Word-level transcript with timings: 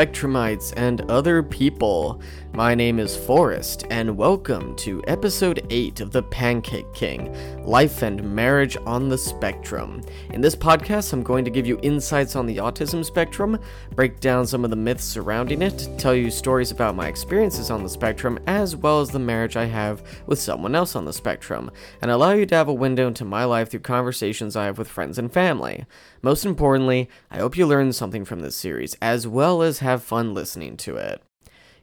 Spectrumites 0.00 0.72
and 0.78 1.02
other 1.10 1.42
people. 1.42 2.22
My 2.52 2.74
name 2.74 2.98
is 2.98 3.16
Forrest, 3.16 3.86
and 3.90 4.16
welcome 4.16 4.74
to 4.76 5.04
episode 5.06 5.64
8 5.70 6.00
of 6.00 6.10
The 6.10 6.24
Pancake 6.24 6.92
King 6.92 7.32
Life 7.64 8.02
and 8.02 8.34
Marriage 8.34 8.76
on 8.86 9.08
the 9.08 9.16
Spectrum. 9.16 10.02
In 10.30 10.40
this 10.40 10.56
podcast, 10.56 11.12
I'm 11.12 11.22
going 11.22 11.44
to 11.44 11.50
give 11.50 11.64
you 11.64 11.78
insights 11.82 12.34
on 12.34 12.46
the 12.46 12.56
autism 12.56 13.04
spectrum, 13.04 13.56
break 13.94 14.18
down 14.18 14.48
some 14.48 14.64
of 14.64 14.70
the 14.70 14.76
myths 14.76 15.04
surrounding 15.04 15.62
it, 15.62 15.88
tell 15.96 16.14
you 16.14 16.28
stories 16.28 16.72
about 16.72 16.96
my 16.96 17.06
experiences 17.06 17.70
on 17.70 17.84
the 17.84 17.88
spectrum, 17.88 18.36
as 18.48 18.74
well 18.74 19.00
as 19.00 19.10
the 19.10 19.20
marriage 19.20 19.56
I 19.56 19.66
have 19.66 20.02
with 20.26 20.40
someone 20.40 20.74
else 20.74 20.96
on 20.96 21.04
the 21.04 21.12
spectrum, 21.12 21.70
and 22.02 22.10
allow 22.10 22.32
you 22.32 22.46
to 22.46 22.54
have 22.56 22.68
a 22.68 22.74
window 22.74 23.06
into 23.06 23.24
my 23.24 23.44
life 23.44 23.70
through 23.70 23.80
conversations 23.80 24.56
I 24.56 24.64
have 24.64 24.76
with 24.76 24.88
friends 24.88 25.18
and 25.18 25.32
family. 25.32 25.86
Most 26.20 26.44
importantly, 26.44 27.08
I 27.30 27.38
hope 27.38 27.56
you 27.56 27.64
learn 27.64 27.92
something 27.92 28.24
from 28.24 28.40
this 28.40 28.56
series, 28.56 28.96
as 29.00 29.24
well 29.28 29.62
as 29.62 29.78
have 29.78 30.02
fun 30.02 30.34
listening 30.34 30.76
to 30.78 30.96
it. 30.96 31.22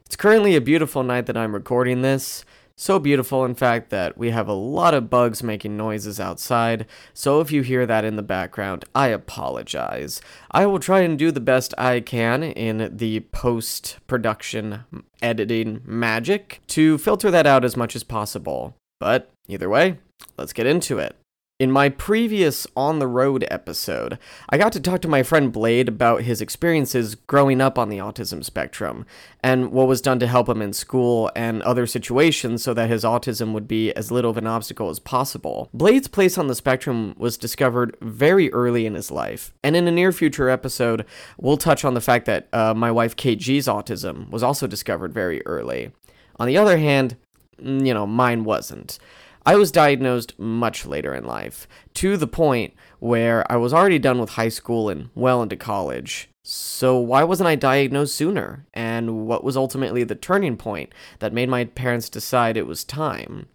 It's 0.08 0.16
currently 0.16 0.56
a 0.56 0.62
beautiful 0.62 1.02
night 1.02 1.26
that 1.26 1.36
I'm 1.36 1.52
recording 1.52 2.00
this. 2.00 2.42
So 2.76 2.98
beautiful, 2.98 3.44
in 3.44 3.54
fact, 3.54 3.90
that 3.90 4.16
we 4.16 4.30
have 4.30 4.48
a 4.48 4.54
lot 4.54 4.94
of 4.94 5.10
bugs 5.10 5.42
making 5.42 5.76
noises 5.76 6.18
outside, 6.18 6.86
so 7.12 7.40
if 7.40 7.52
you 7.52 7.60
hear 7.60 7.84
that 7.84 8.06
in 8.06 8.16
the 8.16 8.22
background, 8.22 8.86
I 8.94 9.08
apologize. 9.08 10.22
I 10.50 10.64
will 10.64 10.78
try 10.78 11.00
and 11.00 11.18
do 11.18 11.30
the 11.30 11.40
best 11.40 11.74
I 11.76 12.00
can 12.00 12.42
in 12.42 12.96
the 12.96 13.20
post 13.20 13.98
production 14.06 14.84
editing 15.20 15.82
magic 15.84 16.62
to 16.68 16.96
filter 16.96 17.30
that 17.30 17.46
out 17.46 17.62
as 17.62 17.76
much 17.76 17.94
as 17.94 18.02
possible. 18.02 18.76
But 18.98 19.30
either 19.46 19.68
way, 19.68 19.98
let's 20.38 20.54
get 20.54 20.66
into 20.66 20.98
it. 20.98 21.16
In 21.58 21.72
my 21.72 21.88
previous 21.88 22.68
On 22.76 23.00
the 23.00 23.08
Road 23.08 23.44
episode, 23.50 24.16
I 24.48 24.56
got 24.58 24.70
to 24.74 24.80
talk 24.80 25.00
to 25.00 25.08
my 25.08 25.24
friend 25.24 25.50
Blade 25.52 25.88
about 25.88 26.22
his 26.22 26.40
experiences 26.40 27.16
growing 27.16 27.60
up 27.60 27.80
on 27.80 27.88
the 27.88 27.98
autism 27.98 28.44
spectrum 28.44 29.04
and 29.42 29.72
what 29.72 29.88
was 29.88 30.00
done 30.00 30.20
to 30.20 30.28
help 30.28 30.48
him 30.48 30.62
in 30.62 30.72
school 30.72 31.32
and 31.34 31.60
other 31.62 31.84
situations 31.84 32.62
so 32.62 32.72
that 32.74 32.88
his 32.88 33.02
autism 33.02 33.54
would 33.54 33.66
be 33.66 33.92
as 33.94 34.12
little 34.12 34.30
of 34.30 34.36
an 34.36 34.46
obstacle 34.46 34.88
as 34.88 35.00
possible. 35.00 35.68
Blade's 35.74 36.06
place 36.06 36.38
on 36.38 36.46
the 36.46 36.54
spectrum 36.54 37.16
was 37.18 37.36
discovered 37.36 37.96
very 38.00 38.52
early 38.52 38.86
in 38.86 38.94
his 38.94 39.10
life, 39.10 39.52
and 39.64 39.74
in 39.74 39.88
a 39.88 39.90
near 39.90 40.12
future 40.12 40.48
episode, 40.48 41.04
we'll 41.38 41.56
touch 41.56 41.84
on 41.84 41.94
the 41.94 42.00
fact 42.00 42.26
that 42.26 42.46
uh, 42.52 42.72
my 42.72 42.92
wife 42.92 43.16
KG's 43.16 43.66
autism 43.66 44.30
was 44.30 44.44
also 44.44 44.68
discovered 44.68 45.12
very 45.12 45.44
early. 45.44 45.90
On 46.36 46.46
the 46.46 46.56
other 46.56 46.78
hand, 46.78 47.16
you 47.60 47.92
know, 47.92 48.06
mine 48.06 48.44
wasn't. 48.44 49.00
I 49.48 49.56
was 49.56 49.72
diagnosed 49.72 50.38
much 50.38 50.84
later 50.84 51.14
in 51.14 51.24
life, 51.24 51.66
to 51.94 52.18
the 52.18 52.26
point 52.26 52.74
where 52.98 53.50
I 53.50 53.56
was 53.56 53.72
already 53.72 53.98
done 53.98 54.20
with 54.20 54.32
high 54.32 54.50
school 54.50 54.90
and 54.90 55.08
well 55.14 55.42
into 55.42 55.56
college. 55.56 56.28
So, 56.42 56.98
why 56.98 57.24
wasn't 57.24 57.46
I 57.46 57.54
diagnosed 57.54 58.14
sooner? 58.14 58.66
And 58.74 59.26
what 59.26 59.42
was 59.42 59.56
ultimately 59.56 60.04
the 60.04 60.14
turning 60.14 60.58
point 60.58 60.92
that 61.20 61.32
made 61.32 61.48
my 61.48 61.64
parents 61.64 62.10
decide 62.10 62.58
it 62.58 62.66
was 62.66 62.84
time? 62.84 63.48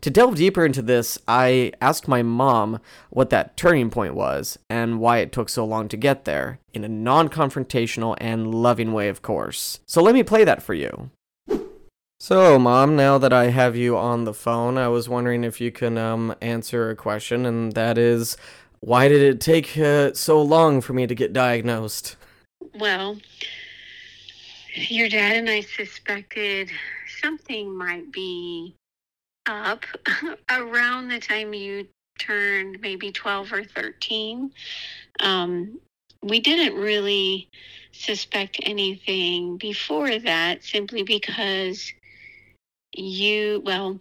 To 0.00 0.08
delve 0.08 0.36
deeper 0.36 0.64
into 0.64 0.80
this, 0.80 1.18
I 1.28 1.72
asked 1.78 2.08
my 2.08 2.22
mom 2.22 2.80
what 3.10 3.28
that 3.28 3.54
turning 3.54 3.90
point 3.90 4.14
was 4.14 4.58
and 4.70 4.98
why 4.98 5.18
it 5.18 5.30
took 5.30 5.50
so 5.50 5.66
long 5.66 5.88
to 5.88 5.98
get 5.98 6.24
there, 6.24 6.58
in 6.72 6.84
a 6.84 6.88
non 6.88 7.28
confrontational 7.28 8.16
and 8.16 8.54
loving 8.54 8.94
way, 8.94 9.10
of 9.10 9.20
course. 9.20 9.80
So, 9.84 10.02
let 10.02 10.14
me 10.14 10.22
play 10.22 10.44
that 10.44 10.62
for 10.62 10.72
you. 10.72 11.10
So, 12.26 12.58
Mom, 12.58 12.96
now 12.96 13.18
that 13.18 13.34
I 13.34 13.50
have 13.50 13.76
you 13.76 13.98
on 13.98 14.24
the 14.24 14.32
phone, 14.32 14.78
I 14.78 14.88
was 14.88 15.10
wondering 15.10 15.44
if 15.44 15.60
you 15.60 15.70
can 15.70 15.98
um, 15.98 16.34
answer 16.40 16.88
a 16.88 16.96
question, 16.96 17.44
and 17.44 17.72
that 17.72 17.98
is 17.98 18.38
why 18.80 19.08
did 19.08 19.20
it 19.20 19.42
take 19.42 19.76
uh, 19.76 20.14
so 20.14 20.40
long 20.40 20.80
for 20.80 20.94
me 20.94 21.06
to 21.06 21.14
get 21.14 21.34
diagnosed? 21.34 22.16
Well, 22.78 23.18
your 24.74 25.10
dad 25.10 25.36
and 25.36 25.50
I 25.50 25.60
suspected 25.60 26.70
something 27.20 27.76
might 27.76 28.10
be 28.10 28.74
up 29.44 29.84
around 30.50 31.08
the 31.08 31.20
time 31.20 31.52
you 31.52 31.86
turned 32.18 32.80
maybe 32.80 33.12
12 33.12 33.52
or 33.52 33.64
13. 33.64 34.50
Um, 35.20 35.78
we 36.22 36.40
didn't 36.40 36.80
really 36.80 37.50
suspect 37.92 38.60
anything 38.62 39.58
before 39.58 40.18
that 40.20 40.64
simply 40.64 41.02
because 41.02 41.92
you, 42.98 43.62
well, 43.64 43.98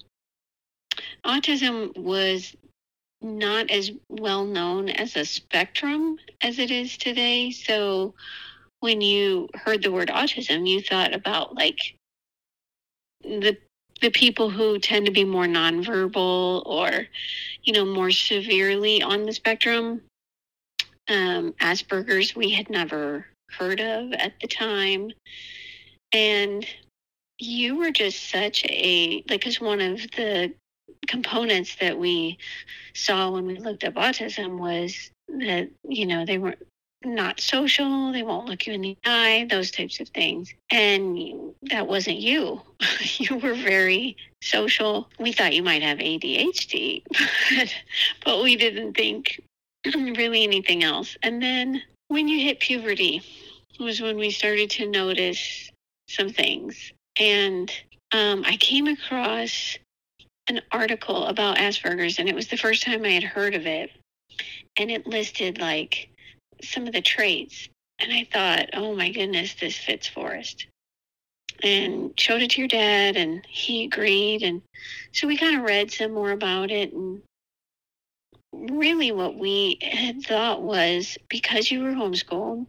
autism 1.25 1.95
was 1.97 2.55
not 3.21 3.71
as 3.71 3.91
well 4.09 4.45
known 4.45 4.89
as 4.89 5.15
a 5.15 5.25
spectrum 5.25 6.17
as 6.41 6.59
it 6.59 6.71
is 6.71 6.97
today. 6.97 7.51
So 7.51 8.13
when 8.81 8.99
you 8.99 9.47
heard 9.55 9.81
the 9.81 9.91
word 9.91 10.09
autism, 10.09 10.67
you 10.67 10.81
thought 10.81 11.13
about 11.13 11.55
like 11.55 11.95
the 13.21 13.57
the 14.01 14.09
people 14.09 14.49
who 14.49 14.79
tend 14.79 15.05
to 15.05 15.13
be 15.13 15.23
more 15.23 15.45
nonverbal 15.45 16.65
or, 16.65 17.07
you 17.63 17.71
know, 17.71 17.85
more 17.85 18.11
severely 18.11 19.01
on 19.01 19.23
the 19.23 19.31
spectrum. 19.31 20.01
Um, 21.07 21.53
Asperger's 21.61 22.35
we 22.35 22.49
had 22.49 22.69
never 22.69 23.25
heard 23.49 23.79
of 23.79 24.11
at 24.11 24.33
the 24.41 24.47
time. 24.47 25.11
And 26.11 26.65
you 27.43 27.75
were 27.75 27.91
just 27.91 28.29
such 28.29 28.63
a 28.65 29.23
like 29.29 29.41
because 29.41 29.59
one 29.59 29.81
of 29.81 29.99
the 30.15 30.53
components 31.07 31.75
that 31.79 31.97
we 31.97 32.37
saw 32.93 33.29
when 33.29 33.45
we 33.45 33.57
looked 33.57 33.83
up 33.83 33.95
autism 33.95 34.57
was 34.57 35.11
that 35.27 35.69
you 35.87 36.05
know 36.05 36.25
they 36.25 36.37
were 36.37 36.55
not 37.03 37.39
social 37.41 38.13
they 38.13 38.23
won't 38.23 38.47
look 38.47 38.65
you 38.65 38.73
in 38.73 38.81
the 38.81 38.97
eye 39.05 39.45
those 39.49 39.71
types 39.71 39.99
of 39.99 40.07
things. 40.09 40.53
And 40.69 41.53
that 41.63 41.87
wasn't 41.87 42.17
you. 42.17 42.61
You 43.17 43.37
were 43.37 43.53
very 43.53 44.15
social. 44.41 45.09
We 45.19 45.33
thought 45.33 45.53
you 45.53 45.63
might 45.63 45.83
have 45.83 45.99
adhd 45.99 47.03
but, 47.57 47.75
but 48.25 48.43
we 48.43 48.55
didn't 48.55 48.93
think 48.93 49.41
really 49.85 50.43
anything 50.43 50.83
else. 50.83 51.17
And 51.23 51.41
then 51.41 51.81
when 52.07 52.27
you 52.27 52.39
hit 52.39 52.59
puberty 52.59 53.21
was 53.79 54.01
when 54.01 54.17
we 54.17 54.31
started 54.31 54.69
to 54.71 54.87
notice 54.87 55.69
some 56.07 56.29
things 56.29 56.93
and 57.19 57.71
um, 58.11 58.43
I 58.45 58.57
came 58.57 58.87
across 58.87 59.77
an 60.47 60.61
article 60.71 61.27
about 61.27 61.57
Asperger's, 61.57 62.19
and 62.19 62.27
it 62.27 62.35
was 62.35 62.47
the 62.47 62.57
first 62.57 62.83
time 62.83 63.05
I 63.05 63.09
had 63.09 63.23
heard 63.23 63.55
of 63.55 63.65
it. 63.65 63.91
And 64.77 64.89
it 64.91 65.07
listed 65.07 65.59
like 65.59 66.09
some 66.61 66.87
of 66.87 66.93
the 66.93 67.01
traits. 67.01 67.69
And 67.99 68.11
I 68.11 68.27
thought, 68.31 68.69
oh 68.73 68.95
my 68.95 69.11
goodness, 69.11 69.53
this 69.53 69.77
fits 69.77 70.07
Forrest. 70.07 70.67
And 71.63 72.19
showed 72.19 72.41
it 72.41 72.51
to 72.51 72.61
your 72.61 72.67
dad, 72.67 73.15
and 73.15 73.45
he 73.47 73.85
agreed. 73.85 74.43
And 74.43 74.61
so 75.11 75.27
we 75.27 75.37
kind 75.37 75.57
of 75.57 75.63
read 75.63 75.91
some 75.91 76.13
more 76.13 76.31
about 76.31 76.71
it. 76.71 76.91
And 76.91 77.21
really, 78.51 79.11
what 79.11 79.37
we 79.37 79.77
had 79.81 80.23
thought 80.23 80.61
was 80.61 81.17
because 81.29 81.71
you 81.71 81.83
were 81.83 81.91
homeschooled, 81.91 82.65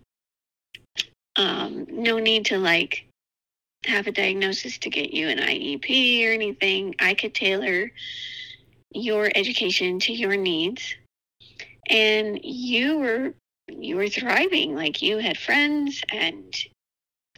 um, 1.36 1.86
no 1.90 2.18
need 2.18 2.46
to 2.46 2.58
like 2.58 3.06
have 3.86 4.06
a 4.06 4.12
diagnosis 4.12 4.78
to 4.78 4.90
get 4.90 5.12
you 5.12 5.28
an 5.28 5.38
IEP 5.38 6.26
or 6.26 6.32
anything. 6.32 6.94
I 6.98 7.14
could 7.14 7.34
tailor 7.34 7.90
your 8.92 9.30
education 9.34 9.98
to 10.00 10.12
your 10.12 10.36
needs. 10.36 10.94
And 11.88 12.40
you 12.42 12.98
were 12.98 13.34
you 13.68 13.96
were 13.96 14.08
thriving 14.08 14.74
like 14.74 15.02
you 15.02 15.18
had 15.18 15.38
friends 15.38 16.02
and 16.10 16.54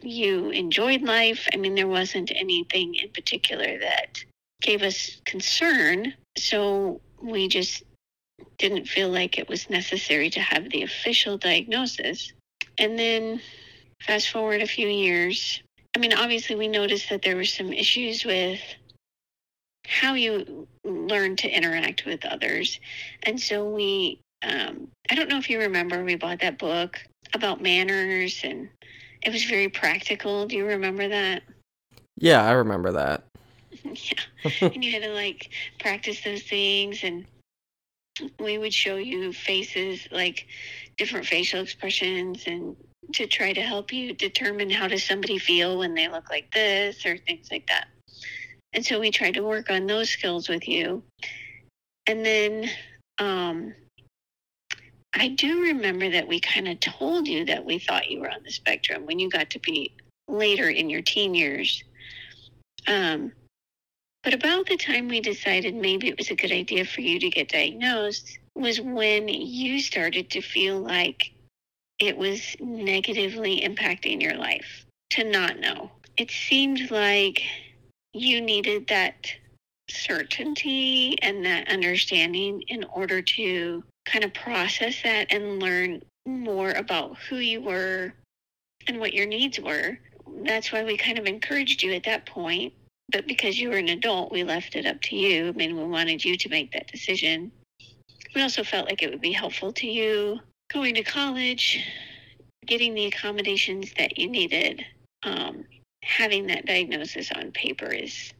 you 0.01 0.49
enjoyed 0.49 1.01
life. 1.01 1.47
I 1.53 1.57
mean 1.57 1.75
there 1.75 1.87
wasn't 1.87 2.31
anything 2.35 2.95
in 2.95 3.09
particular 3.09 3.79
that 3.79 4.23
gave 4.61 4.81
us 4.81 5.21
concern, 5.25 6.13
so 6.37 7.01
we 7.21 7.47
just 7.47 7.83
didn't 8.57 8.87
feel 8.87 9.09
like 9.09 9.37
it 9.37 9.49
was 9.49 9.69
necessary 9.69 10.29
to 10.31 10.39
have 10.39 10.69
the 10.69 10.83
official 10.83 11.37
diagnosis. 11.37 12.33
And 12.77 12.97
then 12.97 13.41
fast 14.01 14.29
forward 14.29 14.61
a 14.61 14.67
few 14.67 14.87
years, 14.87 15.61
I 15.97 15.99
mean, 15.99 16.13
obviously, 16.13 16.55
we 16.55 16.67
noticed 16.67 17.09
that 17.09 17.23
there 17.23 17.35
were 17.35 17.43
some 17.43 17.73
issues 17.73 18.23
with 18.23 18.61
how 19.87 20.13
you 20.13 20.67
learn 20.83 21.35
to 21.37 21.49
interact 21.49 22.05
with 22.05 22.23
others. 22.23 22.79
And 23.23 23.41
so 23.41 23.67
we, 23.67 24.19
um, 24.43 24.89
I 25.09 25.15
don't 25.15 25.27
know 25.27 25.39
if 25.39 25.49
you 25.49 25.57
remember, 25.57 26.03
we 26.03 26.13
bought 26.13 26.41
that 26.41 26.59
book 26.59 27.03
about 27.33 27.63
manners 27.63 28.41
and 28.43 28.69
it 29.23 29.33
was 29.33 29.45
very 29.45 29.69
practical. 29.69 30.45
Do 30.45 30.55
you 30.55 30.67
remember 30.67 31.07
that? 31.07 31.41
Yeah, 32.15 32.45
I 32.45 32.51
remember 32.51 32.91
that. 32.91 33.23
yeah. 33.83 34.23
and 34.61 34.85
you 34.85 34.91
had 34.91 35.01
to 35.01 35.09
like 35.09 35.49
practice 35.79 36.23
those 36.23 36.43
things 36.43 37.03
and 37.03 37.25
we 38.39 38.59
would 38.59 38.73
show 38.73 38.97
you 38.97 39.33
faces 39.33 40.07
like 40.11 40.45
different 40.95 41.25
facial 41.25 41.59
expressions 41.59 42.43
and 42.45 42.75
to 43.13 43.27
try 43.27 43.53
to 43.53 43.61
help 43.61 43.93
you 43.93 44.13
determine 44.13 44.69
how 44.69 44.87
does 44.87 45.03
somebody 45.03 45.37
feel 45.37 45.77
when 45.77 45.93
they 45.93 46.07
look 46.07 46.29
like 46.29 46.51
this 46.51 47.05
or 47.05 47.17
things 47.17 47.49
like 47.51 47.67
that. 47.67 47.87
And 48.73 48.85
so 48.85 48.99
we 48.99 49.11
try 49.11 49.31
to 49.31 49.41
work 49.41 49.69
on 49.69 49.87
those 49.87 50.09
skills 50.09 50.49
with 50.49 50.67
you. 50.67 51.03
And 52.07 52.25
then 52.25 52.69
um, 53.19 53.73
I 55.13 55.29
do 55.29 55.61
remember 55.61 56.09
that 56.09 56.27
we 56.27 56.39
kind 56.39 56.67
of 56.67 56.79
told 56.79 57.27
you 57.27 57.45
that 57.45 57.65
we 57.65 57.79
thought 57.79 58.09
you 58.09 58.21
were 58.21 58.29
on 58.29 58.43
the 58.43 58.51
spectrum 58.51 59.05
when 59.05 59.19
you 59.19 59.29
got 59.29 59.49
to 59.51 59.59
be 59.59 59.93
later 60.27 60.69
in 60.69 60.89
your 60.89 61.01
teen 61.01 61.33
years. 61.33 61.83
Um, 62.87 63.31
but 64.23 64.33
about 64.33 64.67
the 64.67 64.77
time 64.77 65.07
we 65.07 65.21
decided 65.21 65.73
maybe 65.73 66.07
it 66.07 66.17
was 66.17 66.29
a 66.29 66.35
good 66.35 66.51
idea 66.51 66.85
for 66.85 67.01
you 67.01 67.19
to 67.19 67.29
get 67.29 67.49
diagnosed 67.49 68.39
was 68.55 68.81
when 68.81 69.27
you 69.27 69.79
started 69.79 70.29
to 70.31 70.41
feel 70.41 70.79
like 70.79 71.31
it 71.99 72.17
was 72.17 72.55
negatively 72.59 73.61
impacting 73.61 74.21
your 74.21 74.35
life 74.35 74.85
to 75.11 75.23
not 75.23 75.59
know. 75.59 75.91
It 76.17 76.31
seemed 76.31 76.91
like 76.91 77.43
you 78.13 78.41
needed 78.41 78.87
that 78.87 79.31
certainty 79.89 81.17
and 81.21 81.45
that 81.45 81.69
understanding 81.69 82.61
in 82.67 82.83
order 82.85 83.21
to 83.21 83.83
kind 84.05 84.23
of 84.23 84.33
process 84.33 85.01
that 85.03 85.31
and 85.31 85.61
learn 85.61 86.01
more 86.25 86.71
about 86.71 87.17
who 87.17 87.37
you 87.37 87.61
were 87.61 88.13
and 88.87 88.99
what 88.99 89.13
your 89.13 89.25
needs 89.25 89.59
were. 89.59 89.97
That's 90.43 90.71
why 90.71 90.83
we 90.83 90.97
kind 90.97 91.17
of 91.17 91.25
encouraged 91.25 91.83
you 91.83 91.93
at 91.93 92.03
that 92.03 92.25
point. 92.25 92.73
But 93.11 93.27
because 93.27 93.57
you 93.57 93.69
were 93.69 93.77
an 93.77 93.89
adult, 93.89 94.31
we 94.31 94.43
left 94.43 94.75
it 94.75 94.85
up 94.85 95.01
to 95.03 95.15
you. 95.15 95.49
I 95.49 95.51
mean, 95.53 95.77
we 95.77 95.83
wanted 95.85 96.23
you 96.25 96.35
to 96.37 96.49
make 96.49 96.71
that 96.73 96.91
decision. 96.91 97.51
We 98.35 98.41
also 98.41 98.63
felt 98.63 98.89
like 98.89 99.01
it 99.01 99.09
would 99.09 99.21
be 99.21 99.31
helpful 99.31 99.71
to 99.73 99.87
you 99.87 100.39
going 100.71 100.95
to 100.95 101.03
college, 101.03 101.83
getting 102.65 102.93
the 102.93 103.05
accommodations 103.05 103.93
that 103.97 104.17
you 104.17 104.29
needed. 104.29 104.85
Um, 105.23 105.65
having 106.03 106.47
that 106.47 106.65
diagnosis 106.65 107.31
on 107.31 107.51
paper 107.51 107.87
is 107.87 108.33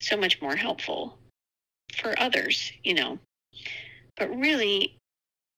so 0.00 0.16
much 0.16 0.40
more 0.40 0.56
helpful 0.56 1.18
for 1.96 2.18
others, 2.18 2.72
you 2.82 2.94
know. 2.94 3.18
But 4.16 4.30
really, 4.36 4.96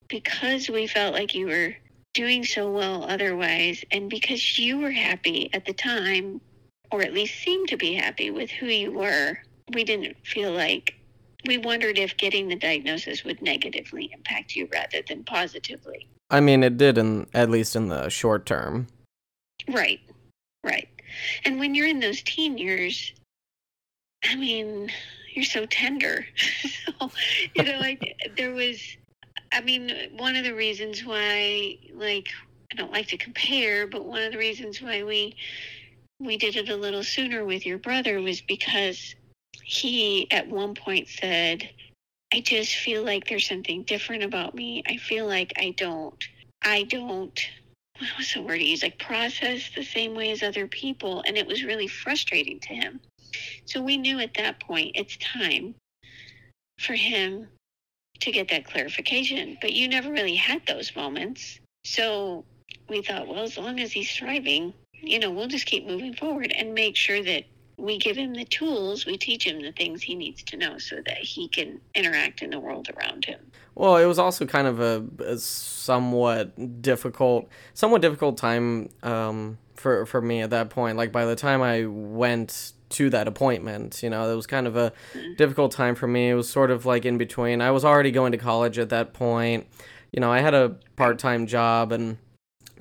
because 0.09 0.69
we 0.69 0.87
felt 0.87 1.15
like 1.15 1.35
you 1.35 1.47
were 1.47 1.75
doing 2.15 2.45
so 2.45 2.71
well 2.71 3.05
otherwise, 3.05 3.85
and 3.91 4.11
because 4.11 4.59
you 4.59 4.79
were 4.79 4.91
happy 4.91 5.49
at 5.55 5.65
the 5.65 5.73
time, 5.73 6.41
or 6.91 7.03
at 7.03 7.15
least 7.15 7.43
seemed 7.43 7.69
to 7.69 7.77
be 7.77 7.95
happy 7.95 8.31
with 8.31 8.51
who 8.51 8.67
you 8.67 8.93
were, 8.93 9.39
we 9.73 9.85
didn't 9.85 10.17
feel 10.27 10.53
like 10.53 10.95
we 11.47 11.59
wondered 11.59 11.99
if 11.99 12.17
getting 12.17 12.49
the 12.49 12.57
diagnosis 12.57 13.25
would 13.25 13.43
negatively 13.43 14.11
impact 14.13 14.55
you 14.55 14.69
rather 14.73 15.03
than 15.07 15.25
positively. 15.25 16.09
I 16.31 16.41
mean, 16.41 16.63
it 16.63 16.77
did, 16.77 16.99
in 16.99 17.27
at 17.35 17.51
least 17.51 17.77
in 17.77 17.89
the 17.89 18.09
short 18.09 18.47
term. 18.47 18.87
Right, 19.69 20.01
right. 20.65 20.89
And 21.45 21.59
when 21.59 21.75
you're 21.75 21.87
in 21.87 22.01
those 22.01 22.23
teen 22.23 22.57
years, 22.59 23.13
I 24.25 24.37
mean, 24.37 24.91
you're 25.35 25.45
so 25.45 25.67
tender. 25.67 26.27
so, 26.99 27.11
you 27.55 27.65
know, 27.65 27.79
like 27.79 28.33
there 28.37 28.53
was, 28.53 28.81
I 29.53 29.61
mean, 29.61 29.93
one 30.17 30.37
of 30.37 30.45
the 30.45 30.55
reasons 30.55 31.05
why, 31.05 31.79
like, 31.95 32.29
I 32.73 32.77
don't 32.77 32.93
like 32.93 33.09
to 33.09 33.19
compare, 33.19 33.87
but 33.87 34.07
one 34.07 34.23
of 34.23 34.33
the 34.33 34.39
reasons 34.39 34.81
why 34.81 35.03
we 35.03 35.37
we 36.19 36.37
did 36.37 36.57
it 36.57 36.69
a 36.69 36.77
little 36.77 37.03
sooner 37.03 37.45
with 37.45 37.67
your 37.67 37.79
brother 37.79 38.21
was 38.21 38.41
because 38.41 39.15
he 39.63 40.31
at 40.31 40.49
one 40.49 40.75
point 40.75 41.09
said, 41.09 41.69
I 42.33 42.41
just 42.41 42.75
feel 42.77 43.05
like 43.05 43.29
there's 43.29 43.47
something 43.47 43.83
different 43.83 44.23
about 44.23 44.55
me. 44.55 44.83
I 44.87 44.97
feel 44.97 45.27
like 45.27 45.53
I 45.57 45.75
don't, 45.77 46.23
I 46.63 46.85
don't, 46.85 47.39
what 47.99 48.11
was 48.17 48.33
the 48.33 48.43
word 48.43 48.61
he 48.61 48.71
used? 48.71 48.83
Like 48.83 48.99
process 48.99 49.71
the 49.75 49.85
same 49.85 50.15
way 50.15 50.31
as 50.31 50.43
other 50.43 50.67
people. 50.67 51.23
And 51.27 51.37
it 51.37 51.47
was 51.47 51.63
really 51.63 51.89
frustrating 51.89 52.59
to 52.61 52.75
him. 52.75 53.01
So 53.67 53.83
we 53.83 53.97
knew 53.97 54.19
at 54.19 54.35
that 54.35 54.61
point 54.61 54.93
it's 54.95 55.17
time 55.19 55.75
for 56.79 56.95
him 56.95 57.49
to 58.21 58.33
get 58.33 58.49
that 58.49 58.65
clarification. 58.65 59.59
But 59.61 59.73
you 59.73 59.89
never 59.89 60.11
really 60.11 60.37
had 60.37 60.67
those 60.67 60.97
moments. 60.97 61.61
So 61.85 62.45
we 62.89 63.03
thought, 63.03 63.29
well, 63.29 63.43
as 63.43 63.59
long 63.59 63.79
as 63.81 63.93
he's 63.93 64.15
thriving, 64.15 64.73
you 64.95 65.19
know, 65.19 65.31
we'll 65.31 65.49
just 65.49 65.67
keep 65.67 65.87
moving 65.87 66.15
forward 66.15 66.53
and 66.57 66.75
make 66.75 66.97
sure 66.97 67.23
that 67.23 67.45
we 67.83 67.99
give 67.99 68.17
him 68.17 68.33
the 68.33 68.45
tools, 68.45 69.05
we 69.07 69.19
teach 69.19 69.45
him 69.45 69.61
the 69.61 69.73
things 69.73 70.03
he 70.03 70.15
needs 70.15 70.43
to 70.45 70.57
know 70.57 70.79
so 70.79 70.97
that 71.05 71.19
he 71.19 71.49
can 71.49 71.81
interact 71.95 72.41
in 72.41 72.51
the 72.51 72.61
world 72.61 72.89
around 72.97 73.25
him. 73.25 73.41
Well, 73.75 73.97
it 73.97 74.07
was 74.07 74.19
also 74.19 74.47
kind 74.47 74.69
of 74.69 74.81
a, 74.81 75.05
a 75.25 75.37
somewhat 75.37 76.81
difficult, 76.81 77.49
somewhat 77.75 78.01
difficult 78.01 78.39
time 78.39 78.91
um, 79.03 79.59
for 79.75 80.07
for 80.07 80.23
me 80.23 80.43
at 80.43 80.51
that 80.51 80.71
point. 80.71 80.97
Like 80.97 81.11
by 81.11 81.25
the 81.25 81.35
time 81.35 81.61
I 81.61 81.87
went 81.87 82.73
to 82.91 83.11
that 83.11 83.27
appointment. 83.27 84.03
You 84.03 84.11
know, 84.11 84.31
it 84.31 84.37
was 84.37 84.47
kind 84.47 84.67
of 84.67 84.77
a 84.77 84.93
difficult 85.37 85.73
time 85.73 85.95
for 85.95 86.07
me. 86.07 86.29
It 86.31 86.35
was 86.35 86.49
sort 86.49 86.71
of 86.71 86.87
like 86.87 87.05
in 87.05 87.19
between. 87.19 87.61
I 87.61 87.71
was 87.71 87.85
already 87.85 88.11
going 88.11 88.33
to 88.33 88.39
college 88.39 88.79
at 88.79 88.91
that 88.91 89.13
point. 89.13 89.67
You 90.13 90.21
know, 90.21 90.31
I 90.31 90.41
had 90.41 90.55
a 90.55 90.77
part-time 90.97 91.47
job 91.47 91.91
and 91.91 92.19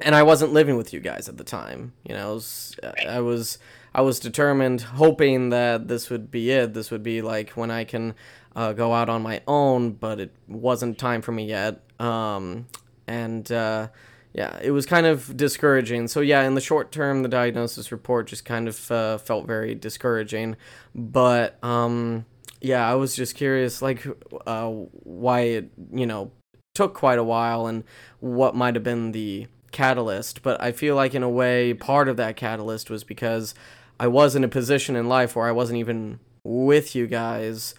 and 0.02 0.16
I 0.16 0.24
wasn't 0.24 0.52
living 0.52 0.78
with 0.78 0.94
you 0.94 1.00
guys 1.00 1.30
at 1.30 1.38
the 1.38 1.44
time. 1.44 1.94
You 2.04 2.16
know, 2.16 2.34
was, 2.34 2.76
I 3.08 3.20
was 3.22 3.58
I 3.94 4.02
was 4.02 4.20
determined, 4.20 4.82
hoping 4.82 5.50
that 5.50 5.88
this 5.88 6.10
would 6.10 6.32
be 6.32 6.52
it. 6.52 6.74
This 6.74 6.92
would 6.92 7.04
be 7.04 7.22
like 7.22 7.52
when 7.52 7.72
I 7.72 7.84
can 7.84 8.16
uh, 8.56 8.74
go 8.74 8.94
out 8.94 9.10
on 9.10 9.22
my 9.22 9.42
own, 9.48 9.92
but 9.92 10.20
it 10.20 10.34
wasn't 10.48 10.98
time 10.98 11.22
for 11.22 11.32
me 11.32 11.46
yet. 11.46 11.82
Um, 12.00 12.68
and 13.08 13.52
uh, 13.52 13.90
yeah, 14.34 14.58
it 14.62 14.72
was 14.72 14.86
kind 14.86 15.06
of 15.06 15.36
discouraging. 15.36 16.08
So 16.08 16.22
yeah, 16.22 16.44
in 16.44 16.56
the 16.56 16.62
short 16.62 16.92
term, 16.92 17.22
the 17.22 17.30
diagnosis 17.30 17.92
report 17.92 18.28
just 18.28 18.46
kind 18.46 18.68
of 18.68 18.92
uh, 18.92 19.18
felt 19.18 19.46
very 19.46 19.76
discouraging. 19.76 20.56
But 20.96 21.62
um, 21.64 22.26
yeah, 22.62 22.90
I 22.90 22.96
was 22.96 23.16
just 23.16 23.36
curious, 23.36 23.82
like 23.82 24.08
uh, 24.48 24.68
why 24.68 25.42
it 25.42 25.72
you 25.92 26.06
know 26.06 26.32
took 26.74 26.94
quite 26.94 27.20
a 27.20 27.24
while 27.24 27.68
and 27.68 27.84
what 28.22 28.56
might 28.56 28.76
have 28.76 28.84
been 28.84 29.12
the 29.12 29.48
catalyst. 29.72 30.44
But 30.44 30.62
I 30.62 30.72
feel 30.72 30.96
like 30.96 31.14
in 31.14 31.24
a 31.24 31.30
way, 31.30 31.74
part 31.74 32.08
of 32.08 32.16
that 32.18 32.38
catalyst 32.38 32.90
was 32.90 33.04
because 33.04 33.54
I 34.02 34.08
was 34.08 34.36
in 34.36 34.44
a 34.44 34.48
position 34.48 34.96
in 34.96 35.08
life 35.08 35.36
where 35.36 35.48
I 35.48 35.52
wasn't 35.52 35.78
even 35.78 36.20
with 36.44 36.96
you 36.96 37.06
guys 37.06 37.76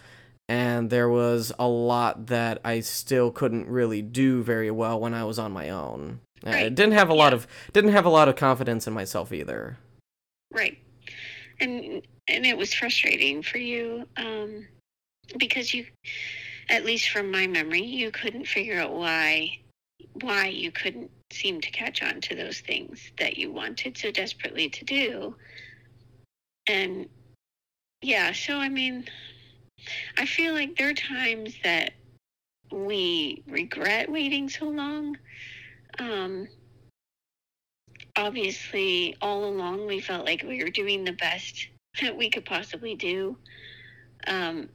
and 0.49 0.89
there 0.89 1.09
was 1.09 1.51
a 1.57 1.67
lot 1.67 2.27
that 2.27 2.59
I 2.63 2.81
still 2.81 3.31
couldn't 3.31 3.67
really 3.67 4.01
do 4.01 4.43
very 4.43 4.71
well 4.71 4.99
when 4.99 5.13
I 5.13 5.23
was 5.23 5.39
on 5.39 5.51
my 5.51 5.69
own. 5.69 6.19
Right. 6.45 6.65
I 6.65 6.69
didn't 6.69 6.93
have 6.93 7.09
a 7.09 7.13
yeah. 7.13 7.19
lot 7.19 7.33
of 7.33 7.47
didn't 7.71 7.91
have 7.91 8.05
a 8.05 8.09
lot 8.09 8.27
of 8.27 8.35
confidence 8.35 8.85
in 8.85 8.93
myself 8.93 9.31
either. 9.31 9.77
Right, 10.51 10.77
and 11.59 12.01
and 12.27 12.45
it 12.45 12.57
was 12.57 12.73
frustrating 12.73 13.41
for 13.41 13.57
you 13.57 14.05
um, 14.17 14.67
because 15.37 15.73
you, 15.73 15.85
at 16.69 16.85
least 16.85 17.09
from 17.09 17.31
my 17.31 17.47
memory, 17.47 17.83
you 17.83 18.11
couldn't 18.11 18.45
figure 18.45 18.79
out 18.79 18.93
why 18.93 19.57
why 20.21 20.47
you 20.47 20.71
couldn't 20.71 21.09
seem 21.31 21.61
to 21.61 21.71
catch 21.71 22.03
on 22.03 22.19
to 22.21 22.35
those 22.35 22.59
things 22.59 23.11
that 23.17 23.37
you 23.37 23.51
wanted 23.51 23.97
so 23.97 24.11
desperately 24.11 24.69
to 24.69 24.85
do. 24.85 25.35
And 26.67 27.09
yeah, 28.01 28.31
so 28.33 28.57
I 28.57 28.69
mean, 28.69 29.05
I 30.17 30.25
feel 30.25 30.53
like 30.53 30.77
there 30.77 30.89
are 30.89 30.93
times 30.93 31.55
that 31.63 31.93
we 32.71 33.43
regret 33.47 34.11
waiting 34.11 34.49
so 34.49 34.65
long 34.65 35.17
um, 35.99 36.47
obviously, 38.15 39.15
all 39.21 39.45
along, 39.45 39.87
we 39.87 39.99
felt 39.99 40.25
like 40.25 40.43
we 40.43 40.63
were 40.63 40.69
doing 40.69 41.03
the 41.03 41.13
best 41.13 41.67
that 42.01 42.15
we 42.15 42.29
could 42.29 42.45
possibly 42.45 42.95
do. 42.95 43.37
Um, 44.27 44.69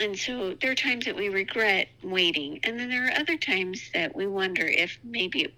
and 0.00 0.16
so 0.16 0.54
there 0.60 0.70
are 0.70 0.76
times 0.76 1.06
that 1.06 1.16
we 1.16 1.28
regret 1.28 1.88
waiting. 2.02 2.60
And 2.64 2.78
then 2.78 2.88
there 2.88 3.06
are 3.06 3.18
other 3.18 3.36
times 3.36 3.90
that 3.94 4.14
we 4.14 4.26
wonder 4.26 4.64
if 4.66 4.98
maybe, 5.02 5.54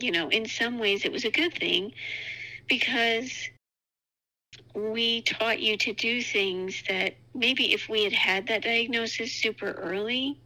you 0.00 0.10
know, 0.10 0.28
in 0.28 0.46
some 0.46 0.78
ways 0.78 1.04
it 1.04 1.12
was 1.12 1.24
a 1.24 1.30
good 1.30 1.54
thing 1.54 1.92
because 2.68 3.48
we 4.78 5.22
taught 5.22 5.60
you 5.60 5.76
to 5.76 5.92
do 5.92 6.22
things 6.22 6.82
that 6.88 7.14
maybe 7.34 7.72
if 7.72 7.88
we 7.88 8.04
had 8.04 8.12
had 8.12 8.46
that 8.46 8.62
diagnosis 8.62 9.32
super 9.32 9.72
early, 9.72 10.38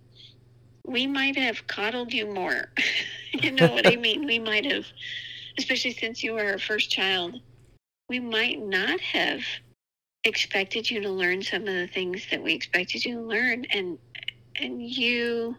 we 0.86 1.06
might 1.06 1.36
have 1.36 1.66
coddled 1.66 2.12
you 2.12 2.26
more. 2.26 2.70
you 3.32 3.52
know 3.52 3.70
what 3.72 3.86
I 3.86 3.96
mean? 3.96 4.26
We 4.26 4.38
might 4.38 4.64
have, 4.64 4.86
especially 5.58 5.92
since 5.92 6.22
you 6.22 6.32
were 6.32 6.44
our 6.44 6.58
first 6.58 6.90
child, 6.90 7.40
we 8.08 8.20
might 8.20 8.60
not 8.60 9.00
have 9.00 9.42
expected 10.24 10.90
you 10.90 11.00
to 11.02 11.10
learn 11.10 11.42
some 11.42 11.62
of 11.62 11.74
the 11.74 11.88
things 11.88 12.26
that 12.30 12.42
we 12.42 12.54
expected 12.54 13.04
you 13.04 13.14
to 13.14 13.20
learn 13.22 13.64
and 13.72 13.98
and 14.54 14.80
you 14.80 15.56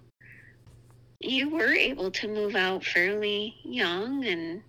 you 1.20 1.50
were 1.50 1.74
able 1.74 2.10
to 2.10 2.30
move 2.30 2.56
out 2.56 2.84
fairly 2.84 3.56
young 3.66 4.24
and 4.26 4.62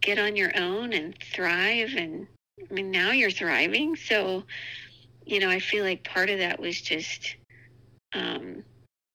get 0.00 0.18
on 0.18 0.34
your 0.34 0.50
own 0.56 0.92
and 0.92 1.16
thrive 1.32 1.90
and 1.96 2.26
I 2.70 2.74
mean 2.74 2.90
now 2.90 3.10
you're 3.12 3.30
thriving 3.30 3.96
so 3.96 4.44
you 5.24 5.40
know 5.40 5.48
I 5.50 5.60
feel 5.60 5.84
like 5.84 6.04
part 6.04 6.30
of 6.30 6.38
that 6.38 6.58
was 6.60 6.80
just 6.80 7.36
um 8.12 8.62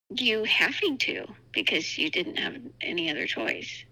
you 0.09 0.43
having 0.43 0.97
to 0.99 1.25
because 1.51 1.97
you 1.97 2.09
didn't 2.09 2.37
have 2.37 2.55
any 2.81 3.09
other 3.09 3.25
choice. 3.25 3.83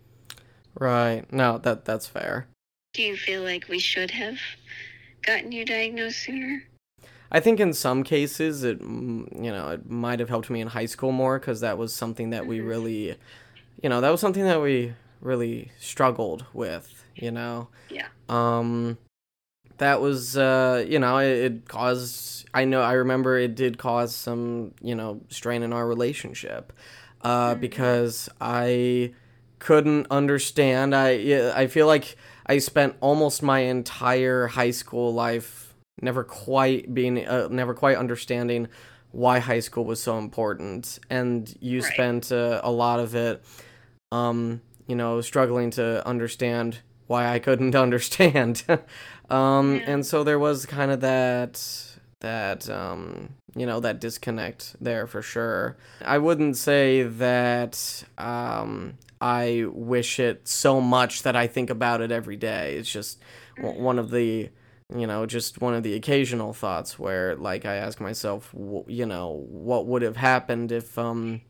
Right. 0.79 1.23
No, 1.31 1.57
that 1.59 1.85
that's 1.85 2.07
fair. 2.07 2.47
Do 2.93 3.03
you 3.03 3.17
feel 3.17 3.43
like 3.43 3.67
we 3.69 3.79
should 3.79 4.11
have 4.11 4.37
gotten 5.25 5.51
you 5.51 5.65
diagnosed 5.65 6.19
sooner? 6.23 6.63
I 7.31 7.39
think 7.39 7.59
in 7.59 7.73
some 7.73 8.03
cases 8.03 8.63
it 8.63 8.81
mm, 8.81 9.43
you 9.43 9.51
know 9.51 9.69
it 9.69 9.89
might 9.89 10.19
have 10.19 10.29
helped 10.29 10.49
me 10.49 10.61
in 10.61 10.67
high 10.67 10.85
school 10.85 11.11
more 11.11 11.39
because 11.39 11.61
that 11.61 11.77
was 11.77 11.93
something 11.93 12.31
that 12.31 12.45
we 12.45 12.59
Mhm. 12.59 12.67
really, 12.67 13.15
you 13.81 13.89
know, 13.89 14.01
that 14.01 14.09
was 14.09 14.19
something 14.21 14.43
that 14.43 14.61
we 14.61 14.93
really 15.21 15.71
struggled 15.79 16.45
with. 16.53 17.03
You 17.15 17.31
know. 17.31 17.69
Yeah. 17.89 18.07
Um, 18.29 18.97
that 19.81 19.99
was 19.99 20.37
uh, 20.37 20.85
you 20.87 20.99
know 20.99 21.17
it, 21.17 21.27
it 21.27 21.67
caused. 21.67 22.47
I 22.53 22.65
know 22.65 22.81
I 22.81 22.93
remember 22.93 23.37
it 23.37 23.55
did 23.55 23.77
cause 23.77 24.15
some 24.15 24.73
you 24.81 24.95
know 24.95 25.21
strain 25.29 25.63
in 25.63 25.73
our 25.73 25.87
relationship, 25.87 26.71
uh, 27.21 27.55
Mhm. 27.55 27.59
because 27.59 28.29
I 28.39 29.13
couldn't 29.59 30.07
understand. 30.11 30.95
I 30.95 31.51
I 31.55 31.67
feel 31.67 31.87
like 31.87 32.15
I 32.45 32.59
spent 32.59 32.95
almost 33.01 33.41
my 33.43 33.59
entire 33.59 34.47
high 34.47 34.71
school 34.71 35.13
life 35.13 35.73
never 36.01 36.23
quite 36.23 36.93
being 36.93 37.25
uh, 37.27 37.47
never 37.49 37.73
quite 37.73 37.97
understanding 37.97 38.67
why 39.11 39.39
high 39.39 39.59
school 39.59 39.83
was 39.85 40.01
so 40.01 40.17
important 40.17 40.99
and 41.09 41.53
you 41.59 41.81
Right. 41.81 41.93
spent 41.93 42.31
uh, 42.31 42.61
a 42.63 42.71
lot 42.71 42.99
of 42.99 43.13
it 43.13 43.43
um 44.11 44.61
you 44.87 44.95
know 44.95 45.21
struggling 45.21 45.69
to 45.71 46.05
understand 46.07 46.79
why 47.07 47.27
I 47.27 47.39
couldn't 47.39 47.75
understand 47.87 48.63
um 49.31 49.75
Yeah. 49.75 49.91
and 49.91 50.05
so 50.05 50.23
there 50.23 50.39
was 50.39 50.65
kind 50.65 50.91
of 50.91 50.99
that 51.01 51.53
that 52.19 52.69
um 52.69 53.29
you 53.55 53.65
know 53.65 53.79
that 53.79 53.99
disconnect 53.99 54.75
there 54.79 55.07
for 55.07 55.21
sure. 55.21 55.75
I 56.05 56.17
wouldn't 56.19 56.55
say 56.57 57.03
that 57.03 58.03
um 58.17 58.93
i 59.19 59.65
wish 59.71 60.19
it 60.19 60.47
so 60.47 60.81
much 60.81 61.21
that 61.23 61.35
i 61.35 61.45
think 61.47 61.69
about 61.69 62.01
it 62.01 62.11
every 62.11 62.37
day. 62.37 62.75
It's 62.77 62.91
just 62.91 63.19
w- 63.57 63.79
one 63.81 63.99
of 63.99 64.09
the 64.11 64.49
you 64.95 65.07
know 65.07 65.25
just 65.25 65.61
one 65.61 65.73
of 65.73 65.83
the 65.83 65.93
occasional 65.93 66.53
thoughts 66.53 66.99
where 66.99 67.35
like 67.37 67.65
i 67.65 67.75
ask 67.75 68.01
myself 68.01 68.53
you 68.87 69.05
know 69.05 69.45
what 69.49 69.85
would 69.85 70.01
have 70.01 70.17
happened 70.17 70.69
if 70.71 70.97
um 70.97 71.41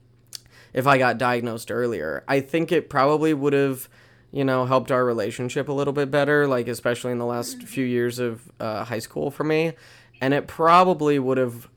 if 0.73 0.85
i 0.88 0.97
got 0.97 1.17
diagnosed 1.17 1.69
earlier? 1.71 2.23
I 2.27 2.39
think 2.39 2.71
it 2.71 2.89
probably 2.89 3.33
would 3.33 3.53
have 3.53 3.89
you 4.31 4.43
know 4.43 4.65
helped 4.65 4.91
our 4.91 5.03
relationship 5.03 5.67
a 5.67 5.73
little 5.73 5.93
bit 5.93 6.09
better 6.09 6.47
like 6.47 6.67
especially 6.67 7.11
in 7.11 7.17
the 7.17 7.25
last 7.25 7.63
few 7.63 7.85
years 7.85 8.19
of 8.19 8.51
uh, 8.59 8.83
high 8.85 9.00
school 9.00 9.31
for 9.31 9.43
me. 9.43 9.73
And 10.21 10.33
it 10.33 10.47
probably 10.47 11.17
would 11.17 11.38
have 11.39 11.67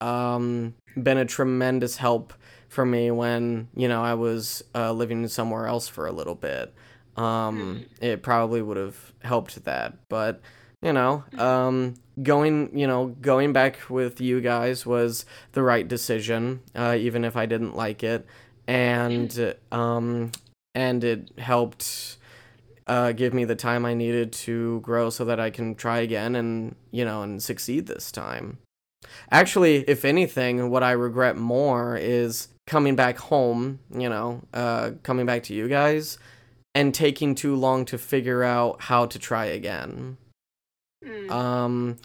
um, 0.00 0.74
been 1.00 1.18
a 1.18 1.24
tremendous 1.24 1.96
help 1.96 2.32
for 2.68 2.84
me 2.84 3.10
when 3.10 3.68
you 3.76 3.88
know 3.88 4.02
I 4.02 4.14
was 4.14 4.64
uh, 4.74 4.92
living 4.92 5.28
somewhere 5.28 5.66
else 5.66 5.88
for 5.88 6.06
a 6.06 6.12
little 6.12 6.34
bit. 6.34 6.74
Um, 7.16 7.84
it 8.00 8.22
probably 8.22 8.62
would 8.62 8.78
have 8.78 9.12
helped 9.22 9.64
that, 9.64 9.94
but 10.08 10.40
you 10.80 10.92
know, 10.92 11.22
um, 11.38 11.94
going 12.22 12.76
you 12.76 12.86
know 12.86 13.08
going 13.20 13.52
back 13.52 13.78
with 13.90 14.20
you 14.20 14.40
guys 14.40 14.84
was 14.84 15.26
the 15.52 15.62
right 15.62 15.86
decision, 15.86 16.60
uh, 16.74 16.96
even 16.98 17.24
if 17.24 17.36
I 17.36 17.46
didn't 17.46 17.76
like 17.76 18.02
it, 18.02 18.26
and 18.66 19.54
um, 19.70 20.32
and 20.74 21.04
it 21.04 21.38
helped 21.38 22.16
uh, 22.86 23.12
give 23.12 23.32
me 23.32 23.44
the 23.44 23.54
time 23.54 23.84
I 23.84 23.94
needed 23.94 24.32
to 24.32 24.80
grow 24.80 25.10
so 25.10 25.24
that 25.24 25.38
I 25.38 25.50
can 25.50 25.74
try 25.74 26.00
again 26.00 26.34
and, 26.34 26.74
you 26.90 27.04
know, 27.04 27.22
and 27.22 27.42
succeed 27.42 27.86
this 27.86 28.10
time. 28.10 28.58
Actually, 29.30 29.88
if 29.88 30.04
anything, 30.04 30.70
what 30.70 30.82
I 30.82 30.92
regret 30.92 31.36
more 31.36 31.96
is 31.96 32.48
coming 32.66 32.96
back 32.96 33.18
home, 33.18 33.80
you 33.90 34.08
know, 34.08 34.42
uh, 34.52 34.92
coming 35.02 35.26
back 35.26 35.42
to 35.44 35.54
you 35.54 35.68
guys 35.68 36.18
and 36.74 36.94
taking 36.94 37.34
too 37.34 37.54
long 37.54 37.84
to 37.86 37.98
figure 37.98 38.42
out 38.42 38.82
how 38.82 39.06
to 39.06 39.18
try 39.18 39.46
again. 39.46 40.16
Mm. 41.04 41.30
Um, 41.30 41.96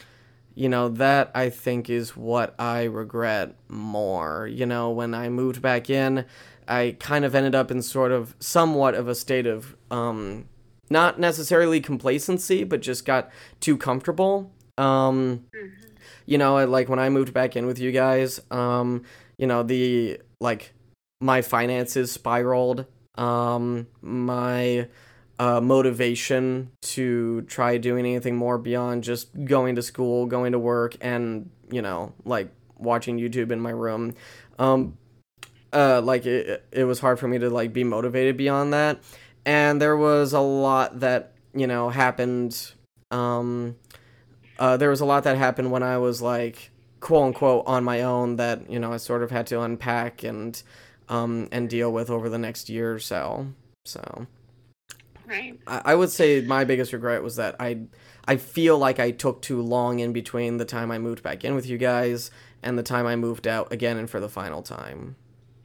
you 0.55 0.69
know, 0.69 0.89
that 0.89 1.31
I 1.35 1.49
think 1.49 1.89
is 1.89 2.17
what 2.17 2.55
I 2.59 2.83
regret 2.83 3.55
more. 3.69 4.47
You 4.47 4.65
know, 4.65 4.89
when 4.89 5.13
I 5.13 5.29
moved 5.29 5.61
back 5.61 5.89
in, 5.89 6.25
I 6.67 6.95
kind 6.99 7.25
of 7.25 7.35
ended 7.35 7.55
up 7.55 7.71
in 7.71 7.81
sort 7.81 8.11
of 8.11 8.35
somewhat 8.39 8.95
of 8.95 9.07
a 9.07 9.15
state 9.15 9.45
of 9.47 9.75
um 9.91 10.45
not 10.89 11.19
necessarily 11.19 11.81
complacency, 11.81 12.63
but 12.63 12.81
just 12.81 13.05
got 13.05 13.29
too 13.59 13.75
comfortable. 13.77 14.51
Um, 14.77 15.43
Mhm. 15.53 15.71
you 16.25 16.37
know, 16.37 16.65
like 16.65 16.87
when 16.87 16.99
I 16.99 17.09
moved 17.09 17.33
back 17.33 17.55
in 17.55 17.65
with 17.65 17.77
you 17.79 17.91
guys, 17.91 18.39
um, 18.51 19.03
you 19.37 19.47
know, 19.47 19.63
the 19.63 20.19
like 20.39 20.73
my 21.19 21.41
finances 21.41 22.11
spiraled. 22.11 22.85
Um, 23.15 23.87
my 24.01 24.87
uh, 25.39 25.59
motivation 25.61 26.71
to 26.81 27.41
try 27.43 27.77
doing 27.77 28.05
anything 28.05 28.35
more 28.35 28.57
beyond 28.57 29.03
just 29.03 29.45
going 29.45 29.75
to 29.75 29.81
school, 29.81 30.25
going 30.25 30.51
to 30.51 30.59
work, 30.59 30.95
and 31.01 31.49
you 31.71 31.81
know, 31.81 32.13
like 32.25 32.49
watching 32.77 33.17
YouTube 33.19 33.51
in 33.51 33.59
my 33.59 33.71
room. 33.71 34.13
Um, 34.59 34.97
uh, 35.73 36.01
like 36.01 36.25
it, 36.25 36.65
it 36.71 36.83
was 36.85 36.99
hard 36.99 37.19
for 37.19 37.27
me 37.27 37.39
to 37.39 37.49
like 37.49 37.73
be 37.73 37.83
motivated 37.83 38.37
beyond 38.37 38.73
that, 38.73 38.99
and 39.45 39.81
there 39.81 39.97
was 39.97 40.33
a 40.33 40.39
lot 40.39 40.99
that 40.99 41.33
you 41.53 41.67
know 41.67 41.89
happened. 41.89 42.73
Um, 43.11 43.75
uh, 44.59 44.77
there 44.77 44.89
was 44.89 45.01
a 45.01 45.05
lot 45.05 45.23
that 45.23 45.37
happened 45.37 45.71
when 45.71 45.83
I 45.83 45.97
was 45.97 46.21
like 46.21 46.71
quote 46.99 47.27
unquote 47.27 47.63
on 47.67 47.83
my 47.83 48.01
own 48.01 48.37
that 48.37 48.69
you 48.69 48.79
know 48.79 48.91
I 48.93 48.97
sort 48.97 49.23
of 49.23 49.31
had 49.31 49.47
to 49.47 49.61
unpack 49.61 50.23
and 50.23 50.61
um 51.09 51.47
and 51.51 51.69
deal 51.69 51.91
with 51.91 52.09
over 52.09 52.29
the 52.29 52.39
next 52.39 52.69
year 52.69 52.93
or 52.93 52.99
so. 52.99 53.47
So 53.85 54.27
Right. 55.25 55.59
I, 55.67 55.81
I 55.85 55.95
would 55.95 56.09
say 56.09 56.41
my 56.41 56.63
biggest 56.63 56.93
regret 56.93 57.21
was 57.21 57.35
that 57.35 57.55
I 57.59 57.79
I 58.27 58.37
feel 58.37 58.77
like 58.77 58.99
I 58.99 59.11
took 59.11 59.41
too 59.41 59.61
long 59.61 59.99
in 59.99 60.13
between 60.13 60.57
the 60.57 60.65
time 60.65 60.91
I 60.91 60.97
moved 60.97 61.21
back 61.23 61.43
in 61.43 61.55
with 61.55 61.67
you 61.67 61.77
guys 61.77 62.31
and 62.63 62.77
the 62.77 62.83
time 62.83 63.05
I 63.05 63.15
moved 63.15 63.47
out 63.47 63.71
again 63.71 63.97
and 63.97 64.09
for 64.09 64.19
the 64.19 64.29
final 64.29 64.61
time. 64.61 65.15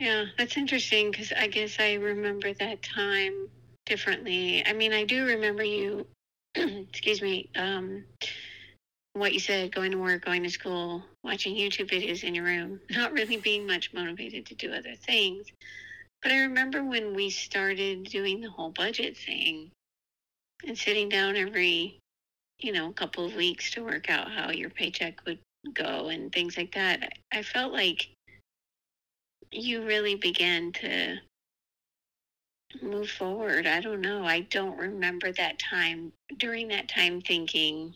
Yeah, 0.03 0.25
that's 0.37 0.57
interesting 0.57 1.13
because 1.13 1.33
I 1.33 1.47
guess 1.47 1.77
I 1.79 1.93
remember 1.93 2.53
that 2.55 2.83
time 2.83 3.47
differently. 3.87 4.67
I 4.67 4.73
mean, 4.73 4.93
I 4.93 5.05
do 5.05 5.25
remember 5.25 5.63
you, 5.63 6.09
excuse 6.57 7.23
me, 7.23 7.49
um, 7.55 8.03
what 9.13 9.33
you 9.33 9.39
said 9.39 9.73
going 9.73 9.93
to 9.93 9.99
work, 9.99 10.25
going 10.25 10.43
to 10.43 10.51
school, 10.51 11.05
watching 11.23 11.55
YouTube 11.55 11.89
videos 11.89 12.25
in 12.25 12.35
your 12.35 12.47
room, 12.47 12.81
not 12.91 13.13
really 13.13 13.37
being 13.37 13.65
much 13.65 13.95
motivated 13.95 14.45
to 14.47 14.57
do 14.57 14.73
other 14.73 14.97
things. 14.97 15.47
But 16.21 16.33
I 16.33 16.41
remember 16.41 16.83
when 16.83 17.15
we 17.15 17.31
started 17.31 18.03
doing 18.03 18.41
the 18.41 18.51
whole 18.51 18.71
budget 18.71 19.17
thing 19.17 19.71
and 20.67 20.77
sitting 20.77 21.11
down 21.11 21.37
every, 21.37 22.01
you 22.59 22.73
know, 22.73 22.91
couple 22.91 23.25
of 23.25 23.37
weeks 23.37 23.71
to 23.71 23.85
work 23.85 24.11
out 24.11 24.33
how 24.33 24.51
your 24.51 24.71
paycheck 24.71 25.25
would 25.27 25.39
go 25.75 26.09
and 26.09 26.33
things 26.33 26.57
like 26.57 26.75
that. 26.75 27.05
I 27.33 27.39
I 27.39 27.43
felt 27.45 27.73
like 27.73 28.09
you 29.53 29.85
really 29.85 30.15
began 30.15 30.73
to 30.73 31.19
move 32.81 33.11
forward. 33.11 33.67
I 33.67 33.81
don't 33.81 34.01
know. 34.01 34.25
I 34.25 34.41
don't 34.41 34.79
remember 34.79 35.33
that 35.33 35.59
time 35.59 36.13
during 36.39 36.69
that 36.69 36.89
time 36.89 37.21
thinking, 37.21 37.95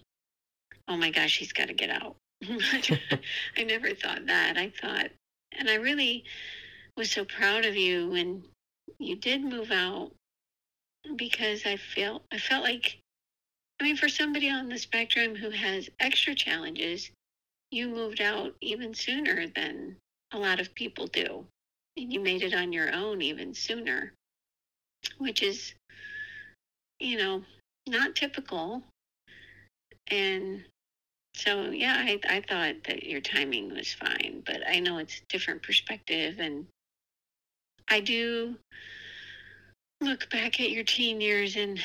oh 0.88 0.96
my 0.96 1.10
gosh, 1.10 1.38
he's 1.38 1.52
got 1.52 1.68
to 1.68 1.74
get 1.74 1.90
out. 1.90 2.16
I 2.44 3.64
never 3.64 3.94
thought 3.94 4.26
that. 4.26 4.58
I 4.58 4.70
thought, 4.80 5.10
and 5.58 5.70
I 5.70 5.76
really 5.76 6.24
was 6.96 7.10
so 7.10 7.24
proud 7.24 7.64
of 7.64 7.76
you 7.76 8.10
when 8.10 8.44
you 8.98 9.16
did 9.16 9.42
move 9.42 9.70
out 9.70 10.12
because 11.16 11.64
I 11.64 11.76
felt 11.76 12.22
I 12.32 12.38
felt 12.38 12.64
like 12.64 12.98
I 13.80 13.84
mean 13.84 13.96
for 13.96 14.08
somebody 14.08 14.50
on 14.50 14.68
the 14.68 14.78
spectrum 14.78 15.34
who 15.34 15.50
has 15.50 15.88
extra 16.00 16.34
challenges, 16.34 17.10
you 17.70 17.88
moved 17.88 18.20
out 18.20 18.54
even 18.60 18.94
sooner 18.94 19.46
than 19.54 19.96
a 20.32 20.38
lot 20.38 20.60
of 20.60 20.74
people 20.74 21.06
do. 21.06 21.46
And 21.96 22.12
you 22.12 22.20
made 22.20 22.42
it 22.42 22.54
on 22.54 22.72
your 22.72 22.92
own 22.92 23.22
even 23.22 23.54
sooner, 23.54 24.12
which 25.18 25.42
is 25.42 25.74
you 26.98 27.18
know, 27.18 27.42
not 27.86 28.14
typical. 28.14 28.82
And 30.08 30.64
so 31.34 31.70
yeah, 31.70 31.94
I 31.96 32.20
I 32.28 32.40
thought 32.48 32.84
that 32.84 33.04
your 33.04 33.20
timing 33.20 33.74
was 33.74 33.92
fine, 33.92 34.42
but 34.46 34.62
I 34.66 34.80
know 34.80 34.98
it's 34.98 35.20
different 35.28 35.62
perspective 35.62 36.38
and 36.38 36.66
I 37.88 38.00
do 38.00 38.56
look 40.00 40.28
back 40.30 40.60
at 40.60 40.70
your 40.70 40.84
teen 40.84 41.20
years 41.20 41.56
and 41.56 41.80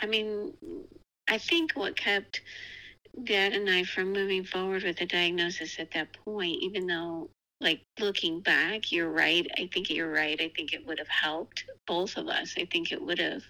I 0.00 0.06
mean, 0.06 0.54
I 1.28 1.38
think 1.38 1.72
what 1.72 1.96
kept 1.96 2.42
Dad 3.22 3.52
and 3.52 3.70
I 3.70 3.84
from 3.84 4.12
moving 4.12 4.44
forward 4.44 4.82
with 4.82 4.98
the 4.98 5.06
diagnosis 5.06 5.78
at 5.78 5.92
that 5.92 6.12
point, 6.24 6.58
even 6.60 6.86
though, 6.86 7.30
like, 7.60 7.82
looking 8.00 8.40
back, 8.40 8.90
you're 8.90 9.10
right. 9.10 9.46
I 9.56 9.68
think 9.72 9.88
you're 9.88 10.10
right. 10.10 10.40
I 10.40 10.50
think 10.54 10.72
it 10.72 10.84
would 10.86 10.98
have 10.98 11.08
helped 11.08 11.64
both 11.86 12.16
of 12.16 12.28
us. 12.28 12.54
I 12.58 12.64
think 12.64 12.90
it 12.90 13.00
would 13.00 13.20
have 13.20 13.42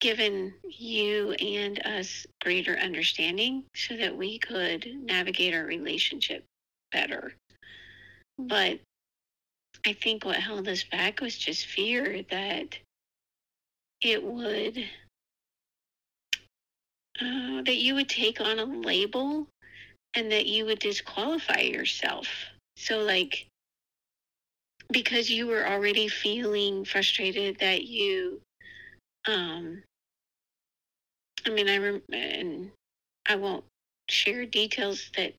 given 0.00 0.54
you 0.64 1.32
and 1.32 1.84
us 1.86 2.26
greater 2.42 2.76
understanding 2.78 3.64
so 3.74 3.96
that 3.96 4.16
we 4.16 4.38
could 4.38 4.86
navigate 5.02 5.54
our 5.54 5.64
relationship 5.64 6.44
better. 6.92 7.34
But 8.38 8.80
I 9.84 9.92
think 9.92 10.24
what 10.24 10.36
held 10.36 10.68
us 10.68 10.84
back 10.84 11.20
was 11.20 11.36
just 11.36 11.66
fear 11.66 12.22
that 12.30 12.78
it 14.00 14.22
would 14.22 14.84
uh, 17.20 17.62
that 17.62 17.76
you 17.76 17.94
would 17.94 18.08
take 18.08 18.40
on 18.40 18.58
a 18.58 18.64
label 18.64 19.46
and 20.14 20.30
that 20.32 20.46
you 20.46 20.64
would 20.66 20.78
disqualify 20.78 21.60
yourself. 21.60 22.26
So, 22.76 23.00
like, 23.00 23.46
because 24.90 25.30
you 25.30 25.46
were 25.46 25.66
already 25.66 26.08
feeling 26.08 26.84
frustrated 26.84 27.58
that 27.60 27.84
you, 27.84 28.40
um, 29.26 29.82
I 31.46 31.50
mean, 31.50 31.68
I 31.68 31.78
rem- 31.78 32.02
and 32.12 32.70
I 33.26 33.36
won't 33.36 33.64
share 34.08 34.46
details 34.46 35.10
that 35.16 35.34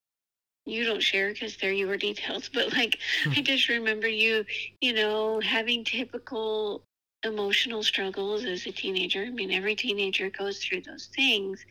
you 0.65 0.83
don't 0.83 1.01
share 1.01 1.31
because 1.31 1.57
they're 1.57 1.71
your 1.71 1.97
details, 1.97 2.49
but 2.53 2.73
like, 2.73 2.99
I 3.35 3.41
just 3.41 3.69
remember 3.69 4.07
you, 4.07 4.45
you 4.81 4.93
know, 4.93 5.39
having 5.39 5.83
typical 5.83 6.83
emotional 7.23 7.83
struggles 7.83 8.45
as 8.45 8.65
a 8.65 8.71
teenager. 8.71 9.23
I 9.23 9.29
mean, 9.29 9.51
every 9.51 9.75
teenager 9.75 10.29
goes 10.29 10.63
through 10.63 10.81
those 10.81 11.07
things, 11.07 11.65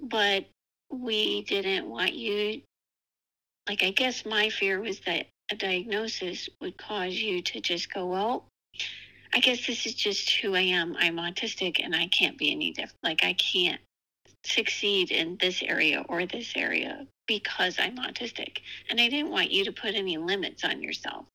but 0.00 0.46
we 0.90 1.42
didn't 1.42 1.88
want 1.88 2.14
you 2.14 2.62
like 3.68 3.82
i 3.82 3.90
guess 3.90 4.24
my 4.24 4.48
fear 4.48 4.80
was 4.80 5.00
that 5.00 5.26
a 5.50 5.56
diagnosis 5.56 6.48
would 6.60 6.76
cause 6.78 7.14
you 7.14 7.42
to 7.42 7.60
just 7.60 7.92
go 7.92 8.06
well 8.06 8.44
i 9.34 9.40
guess 9.40 9.66
this 9.66 9.86
is 9.86 9.94
just 9.94 10.30
who 10.30 10.54
i 10.54 10.60
am. 10.60 10.96
I'm 10.98 11.16
autistic 11.16 11.84
and 11.84 11.94
i 11.94 12.06
can't 12.08 12.38
be 12.38 12.50
any 12.50 12.72
different 12.72 13.02
like 13.02 13.22
i 13.22 13.34
can't 13.34 13.80
succeed 14.44 15.10
in 15.10 15.36
this 15.40 15.62
area 15.62 16.04
or 16.08 16.24
this 16.24 16.52
area 16.56 17.06
because 17.26 17.76
i'm 17.78 17.96
autistic. 17.96 18.58
And 18.88 19.00
i 19.00 19.08
didn't 19.08 19.30
want 19.30 19.50
you 19.50 19.64
to 19.64 19.72
put 19.72 19.94
any 19.94 20.16
limits 20.16 20.64
on 20.64 20.82
yourself. 20.82 21.26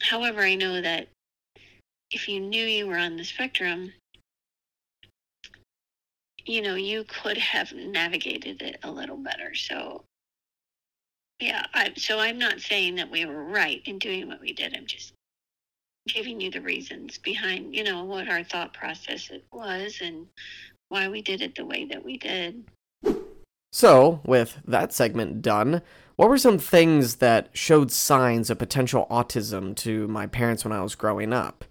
However 0.00 0.40
i 0.40 0.56
know 0.56 0.80
that 0.80 1.08
if 2.16 2.28
you 2.28 2.40
knew 2.40 2.64
you 2.64 2.86
were 2.86 2.98
on 2.98 3.16
the 3.16 3.24
spectrum 3.24 3.92
you 6.46 6.62
know, 6.62 6.76
you 6.76 7.04
could 7.04 7.36
have 7.36 7.72
navigated 7.72 8.62
it 8.62 8.78
a 8.84 8.90
little 8.90 9.16
better. 9.16 9.54
So, 9.54 10.04
yeah, 11.40 11.66
I, 11.74 11.92
so 11.96 12.18
I'm 12.18 12.38
not 12.38 12.60
saying 12.60 12.94
that 12.96 13.10
we 13.10 13.24
were 13.26 13.44
right 13.44 13.82
in 13.84 13.98
doing 13.98 14.28
what 14.28 14.40
we 14.40 14.52
did. 14.52 14.74
I'm 14.74 14.86
just 14.86 15.12
giving 16.08 16.40
you 16.40 16.50
the 16.50 16.60
reasons 16.60 17.18
behind, 17.18 17.74
you 17.74 17.82
know, 17.82 18.04
what 18.04 18.28
our 18.28 18.44
thought 18.44 18.72
process 18.72 19.30
was 19.52 19.98
and 20.00 20.26
why 20.88 21.08
we 21.08 21.20
did 21.20 21.42
it 21.42 21.56
the 21.56 21.66
way 21.66 21.84
that 21.86 22.04
we 22.04 22.16
did. 22.16 22.64
So, 23.72 24.20
with 24.24 24.60
that 24.66 24.92
segment 24.92 25.42
done, 25.42 25.82
what 26.14 26.28
were 26.30 26.38
some 26.38 26.58
things 26.58 27.16
that 27.16 27.50
showed 27.52 27.90
signs 27.90 28.48
of 28.48 28.58
potential 28.58 29.06
autism 29.10 29.74
to 29.76 30.06
my 30.08 30.26
parents 30.26 30.64
when 30.64 30.72
I 30.72 30.82
was 30.82 30.94
growing 30.94 31.32
up? 31.32 31.64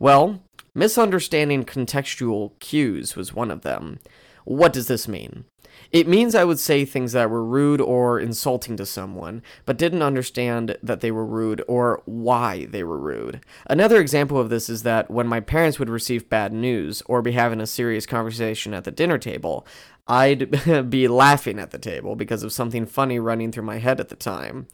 Well, 0.00 0.42
misunderstanding 0.74 1.64
contextual 1.64 2.58
cues 2.58 3.14
was 3.14 3.34
one 3.34 3.50
of 3.50 3.60
them. 3.60 4.00
What 4.44 4.72
does 4.72 4.88
this 4.88 5.06
mean? 5.06 5.44
It 5.92 6.08
means 6.08 6.34
I 6.34 6.44
would 6.44 6.58
say 6.58 6.84
things 6.84 7.12
that 7.12 7.28
were 7.28 7.44
rude 7.44 7.82
or 7.82 8.18
insulting 8.18 8.76
to 8.78 8.86
someone, 8.86 9.42
but 9.66 9.76
didn't 9.76 10.02
understand 10.02 10.78
that 10.82 11.00
they 11.00 11.10
were 11.10 11.26
rude 11.26 11.62
or 11.68 12.02
why 12.06 12.64
they 12.66 12.82
were 12.82 12.98
rude. 12.98 13.44
Another 13.66 14.00
example 14.00 14.38
of 14.38 14.48
this 14.48 14.70
is 14.70 14.84
that 14.84 15.10
when 15.10 15.26
my 15.26 15.40
parents 15.40 15.78
would 15.78 15.90
receive 15.90 16.30
bad 16.30 16.52
news 16.52 17.02
or 17.06 17.20
be 17.20 17.32
having 17.32 17.60
a 17.60 17.66
serious 17.66 18.06
conversation 18.06 18.72
at 18.72 18.84
the 18.84 18.90
dinner 18.90 19.18
table, 19.18 19.66
I'd 20.08 20.88
be 20.90 21.08
laughing 21.08 21.58
at 21.58 21.72
the 21.72 21.78
table 21.78 22.16
because 22.16 22.42
of 22.42 22.52
something 22.54 22.86
funny 22.86 23.18
running 23.18 23.52
through 23.52 23.64
my 23.64 23.78
head 23.78 24.00
at 24.00 24.08
the 24.08 24.16
time. 24.16 24.66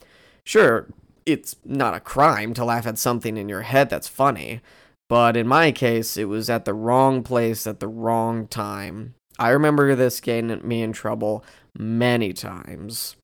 Sure, 0.45 0.87
it's 1.25 1.57
not 1.65 1.95
a 1.95 2.01
crime 2.01 2.55
to 2.55 2.65
laugh 2.65 2.87
at 2.87 2.99
something 2.99 3.37
in 3.37 3.49
your 3.49 3.63
head 3.63 3.91
that's 3.91 4.09
funny, 4.09 4.61
but 5.09 5.37
in 5.37 5.47
my 5.47 5.73
case, 5.73 6.17
it 6.17 6.25
was 6.25 6.51
at 6.51 6.65
the 6.65 6.75
wrong 6.75 7.23
place 7.23 7.67
at 7.67 7.81
the 7.81 7.89
wrong 7.89 8.47
time. 8.47 9.15
I 9.39 9.51
remember 9.51 9.95
this 9.95 10.21
getting 10.21 10.67
me 10.67 10.83
in 10.83 10.93
trouble 10.93 11.45
many 11.79 12.33
times. 12.33 13.17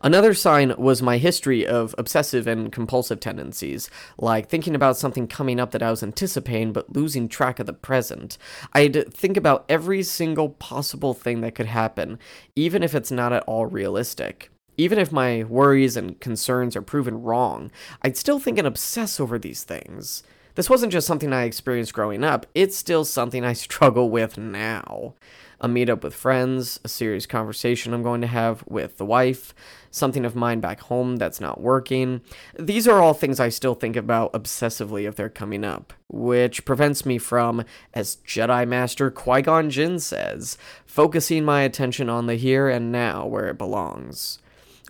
Another 0.00 0.32
sign 0.32 0.74
was 0.78 1.02
my 1.02 1.18
history 1.18 1.66
of 1.66 1.94
obsessive 1.98 2.46
and 2.46 2.72
compulsive 2.72 3.20
tendencies, 3.20 3.90
like 4.16 4.48
thinking 4.48 4.74
about 4.74 4.96
something 4.96 5.26
coming 5.26 5.60
up 5.60 5.72
that 5.72 5.82
I 5.82 5.90
was 5.90 6.02
anticipating 6.02 6.72
but 6.72 6.94
losing 6.94 7.28
track 7.28 7.58
of 7.58 7.66
the 7.66 7.72
present. 7.72 8.38
I'd 8.72 9.12
think 9.12 9.36
about 9.36 9.64
every 9.68 10.02
single 10.02 10.50
possible 10.50 11.14
thing 11.14 11.40
that 11.42 11.54
could 11.54 11.66
happen, 11.66 12.18
even 12.56 12.82
if 12.82 12.94
it's 12.94 13.10
not 13.10 13.32
at 13.32 13.42
all 13.44 13.66
realistic. 13.66 14.50
Even 14.76 14.98
if 14.98 15.10
my 15.10 15.42
worries 15.42 15.96
and 15.96 16.20
concerns 16.20 16.76
are 16.76 16.82
proven 16.82 17.20
wrong, 17.20 17.70
I'd 18.02 18.16
still 18.16 18.38
think 18.38 18.58
and 18.58 18.66
obsess 18.66 19.18
over 19.18 19.38
these 19.38 19.64
things. 19.64 20.22
This 20.58 20.68
wasn't 20.68 20.90
just 20.90 21.06
something 21.06 21.32
I 21.32 21.44
experienced 21.44 21.94
growing 21.94 22.24
up, 22.24 22.44
it's 22.52 22.76
still 22.76 23.04
something 23.04 23.44
I 23.44 23.52
struggle 23.66 24.10
with 24.10 24.36
now. 24.36 25.14
A 25.60 25.68
meetup 25.68 26.02
with 26.02 26.16
friends, 26.16 26.80
a 26.82 26.88
serious 26.88 27.26
conversation 27.26 27.94
I'm 27.94 28.02
going 28.02 28.20
to 28.22 28.26
have 28.26 28.64
with 28.66 28.98
the 28.98 29.04
wife, 29.04 29.54
something 29.92 30.24
of 30.24 30.34
mine 30.34 30.58
back 30.58 30.80
home 30.80 31.14
that's 31.14 31.40
not 31.40 31.60
working. 31.60 32.22
These 32.58 32.88
are 32.88 33.00
all 33.00 33.14
things 33.14 33.38
I 33.38 33.50
still 33.50 33.76
think 33.76 33.94
about 33.94 34.32
obsessively 34.32 35.06
if 35.06 35.14
they're 35.14 35.28
coming 35.28 35.62
up, 35.62 35.92
which 36.08 36.64
prevents 36.64 37.06
me 37.06 37.18
from, 37.18 37.62
as 37.94 38.16
Jedi 38.26 38.66
Master 38.66 39.12
Qui 39.12 39.42
Gon 39.42 39.70
Jinn 39.70 40.00
says, 40.00 40.58
focusing 40.84 41.44
my 41.44 41.62
attention 41.62 42.10
on 42.10 42.26
the 42.26 42.34
here 42.34 42.68
and 42.68 42.90
now 42.90 43.24
where 43.24 43.46
it 43.46 43.58
belongs. 43.58 44.40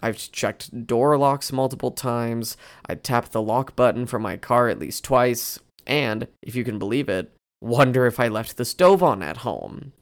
I've 0.00 0.16
checked 0.16 0.86
door 0.86 1.16
locks 1.16 1.52
multiple 1.52 1.90
times, 1.90 2.56
I 2.88 2.94
tapped 2.94 3.32
the 3.32 3.42
lock 3.42 3.76
button 3.76 4.06
for 4.06 4.18
my 4.18 4.36
car 4.36 4.68
at 4.68 4.78
least 4.78 5.04
twice, 5.04 5.58
and, 5.86 6.28
if 6.42 6.54
you 6.54 6.64
can 6.64 6.78
believe 6.78 7.08
it, 7.08 7.32
wonder 7.60 8.06
if 8.06 8.20
I 8.20 8.28
left 8.28 8.56
the 8.56 8.64
stove 8.64 9.02
on 9.02 9.22
at 9.22 9.38
home. 9.38 9.92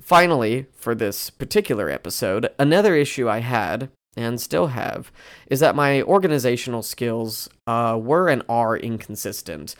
Finally, 0.00 0.66
for 0.74 0.94
this 0.94 1.30
particular 1.30 1.88
episode, 1.88 2.50
another 2.58 2.94
issue 2.94 3.28
I 3.28 3.38
had, 3.38 3.90
and 4.16 4.40
still 4.40 4.68
have, 4.68 5.10
is 5.48 5.60
that 5.60 5.74
my 5.74 6.02
organizational 6.02 6.82
skills 6.82 7.48
uh, 7.66 7.98
were 8.00 8.28
and 8.28 8.42
are 8.48 8.76
inconsistent. 8.76 9.74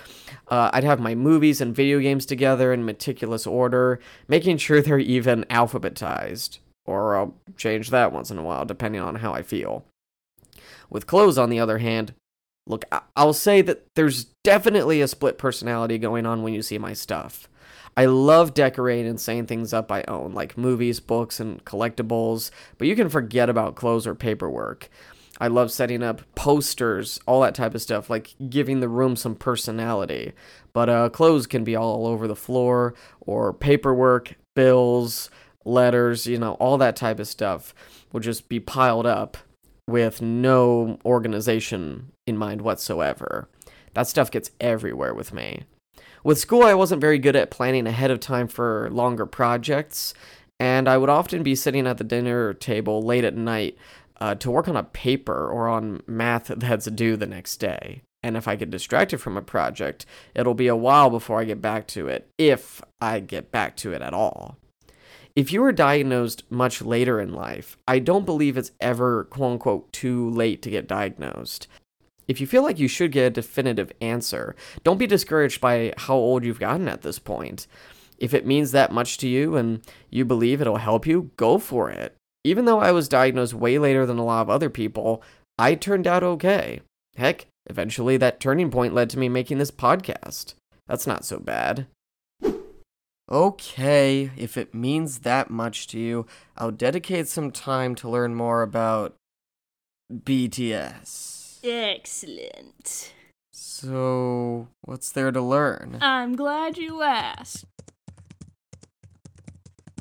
Uh, 0.48 0.70
I'd 0.72 0.84
have 0.84 1.00
my 1.00 1.14
movies 1.14 1.60
and 1.60 1.74
video 1.74 2.00
games 2.00 2.26
together 2.26 2.72
in 2.72 2.84
meticulous 2.84 3.46
order, 3.46 4.00
making 4.26 4.58
sure 4.58 4.80
they're 4.80 4.98
even 4.98 5.44
alphabetized 5.50 6.58
or 6.84 7.16
I'll 7.16 7.34
change 7.56 7.90
that 7.90 8.12
once 8.12 8.30
in 8.30 8.38
a 8.38 8.42
while, 8.42 8.64
depending 8.64 9.00
on 9.00 9.16
how 9.16 9.32
I 9.32 9.42
feel. 9.42 9.84
With 10.90 11.06
clothes, 11.06 11.38
on 11.38 11.50
the 11.50 11.60
other 11.60 11.78
hand, 11.78 12.14
look, 12.66 12.84
I'll 13.16 13.32
say 13.32 13.62
that 13.62 13.86
there's 13.94 14.24
definitely 14.42 15.00
a 15.00 15.08
split 15.08 15.38
personality 15.38 15.98
going 15.98 16.26
on 16.26 16.42
when 16.42 16.54
you 16.54 16.62
see 16.62 16.78
my 16.78 16.92
stuff. 16.92 17.48
I 17.96 18.06
love 18.06 18.54
decorating 18.54 19.06
and 19.06 19.20
setting 19.20 19.46
things 19.46 19.72
up 19.72 19.92
I 19.92 20.04
own, 20.08 20.32
like 20.32 20.58
movies, 20.58 21.00
books, 21.00 21.38
and 21.38 21.64
collectibles, 21.64 22.50
but 22.76 22.88
you 22.88 22.96
can 22.96 23.08
forget 23.08 23.48
about 23.48 23.76
clothes 23.76 24.06
or 24.06 24.14
paperwork. 24.14 24.88
I 25.40 25.48
love 25.48 25.72
setting 25.72 26.02
up 26.02 26.22
posters, 26.34 27.18
all 27.26 27.40
that 27.42 27.54
type 27.54 27.74
of 27.74 27.82
stuff, 27.82 28.08
like 28.08 28.34
giving 28.48 28.80
the 28.80 28.88
room 28.88 29.16
some 29.16 29.34
personality. 29.34 30.32
But 30.72 30.88
uh, 30.88 31.08
clothes 31.08 31.46
can 31.46 31.64
be 31.64 31.76
all 31.76 32.06
over 32.06 32.26
the 32.26 32.36
floor, 32.36 32.94
or 33.20 33.52
paperwork, 33.52 34.34
bills, 34.54 35.30
letters, 35.64 36.26
you 36.26 36.38
know, 36.38 36.54
all 36.54 36.78
that 36.78 36.96
type 36.96 37.18
of 37.18 37.28
stuff 37.28 37.74
will 38.12 38.20
just 38.20 38.48
be 38.48 38.60
piled 38.60 39.06
up 39.06 39.36
with 39.86 40.22
no 40.22 40.98
organization 41.04 42.10
in 42.26 42.36
mind 42.36 42.62
whatsoever. 42.62 43.48
That 43.94 44.08
stuff 44.08 44.30
gets 44.30 44.50
everywhere 44.60 45.14
with 45.14 45.32
me. 45.32 45.64
With 46.22 46.38
school, 46.38 46.62
I 46.62 46.74
wasn't 46.74 47.00
very 47.00 47.18
good 47.18 47.36
at 47.36 47.50
planning 47.50 47.86
ahead 47.86 48.10
of 48.10 48.18
time 48.18 48.48
for 48.48 48.88
longer 48.90 49.26
projects, 49.26 50.14
and 50.58 50.88
I 50.88 50.96
would 50.96 51.10
often 51.10 51.42
be 51.42 51.54
sitting 51.54 51.86
at 51.86 51.98
the 51.98 52.04
dinner 52.04 52.54
table 52.54 53.02
late 53.02 53.24
at 53.24 53.36
night 53.36 53.76
uh, 54.20 54.34
to 54.36 54.50
work 54.50 54.66
on 54.68 54.76
a 54.76 54.84
paper 54.84 55.48
or 55.48 55.68
on 55.68 56.02
math 56.06 56.46
that's 56.56 56.86
due 56.86 57.16
the 57.16 57.26
next 57.26 57.58
day. 57.58 58.02
And 58.22 58.38
if 58.38 58.48
I 58.48 58.56
get 58.56 58.70
distracted 58.70 59.18
from 59.18 59.36
a 59.36 59.42
project, 59.42 60.06
it'll 60.34 60.54
be 60.54 60.66
a 60.66 60.76
while 60.76 61.10
before 61.10 61.40
I 61.40 61.44
get 61.44 61.60
back 61.60 61.86
to 61.88 62.08
it, 62.08 62.26
if 62.38 62.80
I 63.02 63.20
get 63.20 63.50
back 63.50 63.76
to 63.76 63.92
it 63.92 64.00
at 64.00 64.14
all. 64.14 64.56
If 65.36 65.52
you 65.52 65.62
were 65.62 65.72
diagnosed 65.72 66.44
much 66.48 66.80
later 66.80 67.20
in 67.20 67.34
life, 67.34 67.76
I 67.88 67.98
don't 67.98 68.24
believe 68.24 68.56
it's 68.56 68.70
ever 68.80 69.24
quote 69.24 69.52
unquote 69.52 69.92
too 69.92 70.30
late 70.30 70.62
to 70.62 70.70
get 70.70 70.86
diagnosed. 70.86 71.66
If 72.28 72.40
you 72.40 72.46
feel 72.46 72.62
like 72.62 72.78
you 72.78 72.86
should 72.86 73.10
get 73.10 73.26
a 73.26 73.30
definitive 73.30 73.90
answer, 74.00 74.54
don't 74.84 74.96
be 74.96 75.08
discouraged 75.08 75.60
by 75.60 75.92
how 75.96 76.14
old 76.14 76.44
you've 76.44 76.60
gotten 76.60 76.86
at 76.86 77.02
this 77.02 77.18
point. 77.18 77.66
If 78.16 78.32
it 78.32 78.46
means 78.46 78.70
that 78.70 78.92
much 78.92 79.18
to 79.18 79.28
you 79.28 79.56
and 79.56 79.80
you 80.08 80.24
believe 80.24 80.60
it'll 80.60 80.76
help 80.76 81.04
you, 81.04 81.32
go 81.36 81.58
for 81.58 81.90
it. 81.90 82.14
Even 82.44 82.64
though 82.64 82.78
I 82.78 82.92
was 82.92 83.08
diagnosed 83.08 83.54
way 83.54 83.76
later 83.78 84.06
than 84.06 84.18
a 84.18 84.24
lot 84.24 84.42
of 84.42 84.50
other 84.50 84.70
people, 84.70 85.20
I 85.58 85.74
turned 85.74 86.06
out 86.06 86.22
okay. 86.22 86.80
Heck, 87.16 87.46
eventually 87.66 88.16
that 88.18 88.38
turning 88.38 88.70
point 88.70 88.94
led 88.94 89.10
to 89.10 89.18
me 89.18 89.28
making 89.28 89.58
this 89.58 89.72
podcast. 89.72 90.54
That's 90.86 91.08
not 91.08 91.24
so 91.24 91.40
bad. 91.40 91.86
Okay, 93.30 94.30
if 94.36 94.56
it 94.56 94.74
means 94.74 95.20
that 95.20 95.48
much 95.50 95.86
to 95.88 95.98
you, 95.98 96.26
I'll 96.56 96.70
dedicate 96.70 97.26
some 97.26 97.50
time 97.50 97.94
to 97.96 98.08
learn 98.08 98.34
more 98.34 98.62
about 98.62 99.14
BTS. 100.12 101.60
Excellent. 101.64 103.12
So, 103.52 104.68
what's 104.82 105.10
there 105.10 105.32
to 105.32 105.40
learn? 105.40 105.98
I'm 106.02 106.36
glad 106.36 106.76
you 106.76 107.02
asked. 107.02 107.64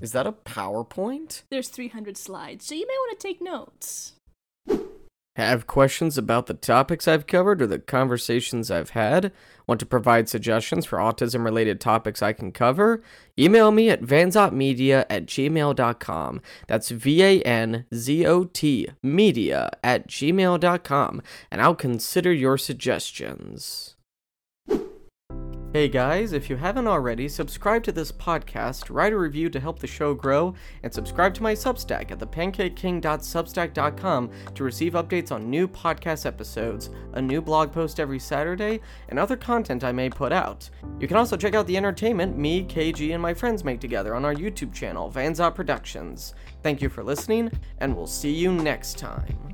Is 0.02 0.12
that 0.12 0.28
a 0.28 0.34
PowerPoint? 0.34 1.44
There's 1.50 1.70
300 1.70 2.18
slides, 2.18 2.66
so 2.66 2.76
you 2.76 2.86
may 2.86 2.94
want 2.94 3.18
to 3.18 3.28
take 3.28 3.42
notes. 3.42 4.14
Have 5.38 5.66
questions 5.66 6.18
about 6.18 6.48
the 6.48 6.54
topics 6.54 7.08
I've 7.08 7.26
covered 7.26 7.62
or 7.62 7.68
the 7.68 7.80
conversations 7.80 8.70
I've 8.70 8.92
had? 8.92 9.32
Want 9.68 9.80
to 9.80 9.86
provide 9.86 10.30
suggestions 10.30 10.86
for 10.86 11.00
autism 11.00 11.44
related 11.44 11.80
topics 11.80 12.22
I 12.22 12.34
can 12.34 12.52
cover? 12.52 13.02
Email 13.38 13.72
me 13.72 13.90
at 13.90 14.02
vanzotmedia 14.02 15.06
at 15.10 15.26
gmail.com. 15.26 16.42
That's 16.68 16.90
V 16.90 17.24
A 17.24 17.42
N 17.42 17.86
Z 17.94 18.26
O 18.26 18.44
T 18.46 18.90
media 19.02 19.70
at 19.84 20.08
gmail.com, 20.08 21.22
and 21.50 21.62
I'll 21.62 21.76
consider 21.76 22.34
your 22.34 22.58
suggestions. 22.58 23.93
Hey 25.74 25.88
guys, 25.88 26.34
if 26.34 26.52
you 26.52 26.56
haven't 26.56 26.86
already, 26.86 27.28
subscribe 27.28 27.84
to 27.86 27.92
this 27.92 28.12
podcast, 28.12 28.94
write 28.94 29.12
a 29.12 29.18
review 29.18 29.50
to 29.50 29.60
help 29.60 29.80
the 29.80 29.88
show 29.88 30.14
grow, 30.14 30.54
and 30.84 30.94
subscribe 30.94 31.34
to 31.34 31.42
my 31.42 31.54
Substack 31.54 32.12
at 32.12 32.20
thepancakeking.substack.com 32.20 34.30
to 34.54 34.64
receive 34.64 34.94
updates 34.94 35.32
on 35.32 35.50
new 35.50 35.68
podcast 35.68 36.28
episodes, 36.28 36.92
a 37.14 37.22
new 37.24 37.42
blog 37.42 37.72
post 37.72 38.00
every 38.00 38.20
Saturday, 38.20 38.82
and 39.10 39.18
other 39.18 39.36
content 39.36 39.84
I 39.84 39.92
may 39.92 40.12
put 40.12 40.32
out. 40.32 40.70
You 41.00 41.08
can 41.08 41.18
also 41.18 41.36
check 41.36 41.56
out 41.56 41.66
the 41.66 41.78
entertainment 41.78 42.38
me, 42.38 42.66
KG, 42.66 43.14
and 43.14 43.22
my 43.22 43.34
friends 43.34 43.64
make 43.64 43.80
together 43.80 44.14
on 44.14 44.26
our 44.26 44.36
YouTube 44.36 44.76
channel, 44.76 45.12
Vanzot 45.12 45.56
Productions. 45.56 46.36
Thank 46.62 46.84
you 46.84 46.90
for 46.90 47.04
listening, 47.04 47.52
and 47.80 47.98
we'll 47.98 48.06
see 48.06 48.32
you 48.32 48.52
next 48.52 49.00
time. 49.00 49.53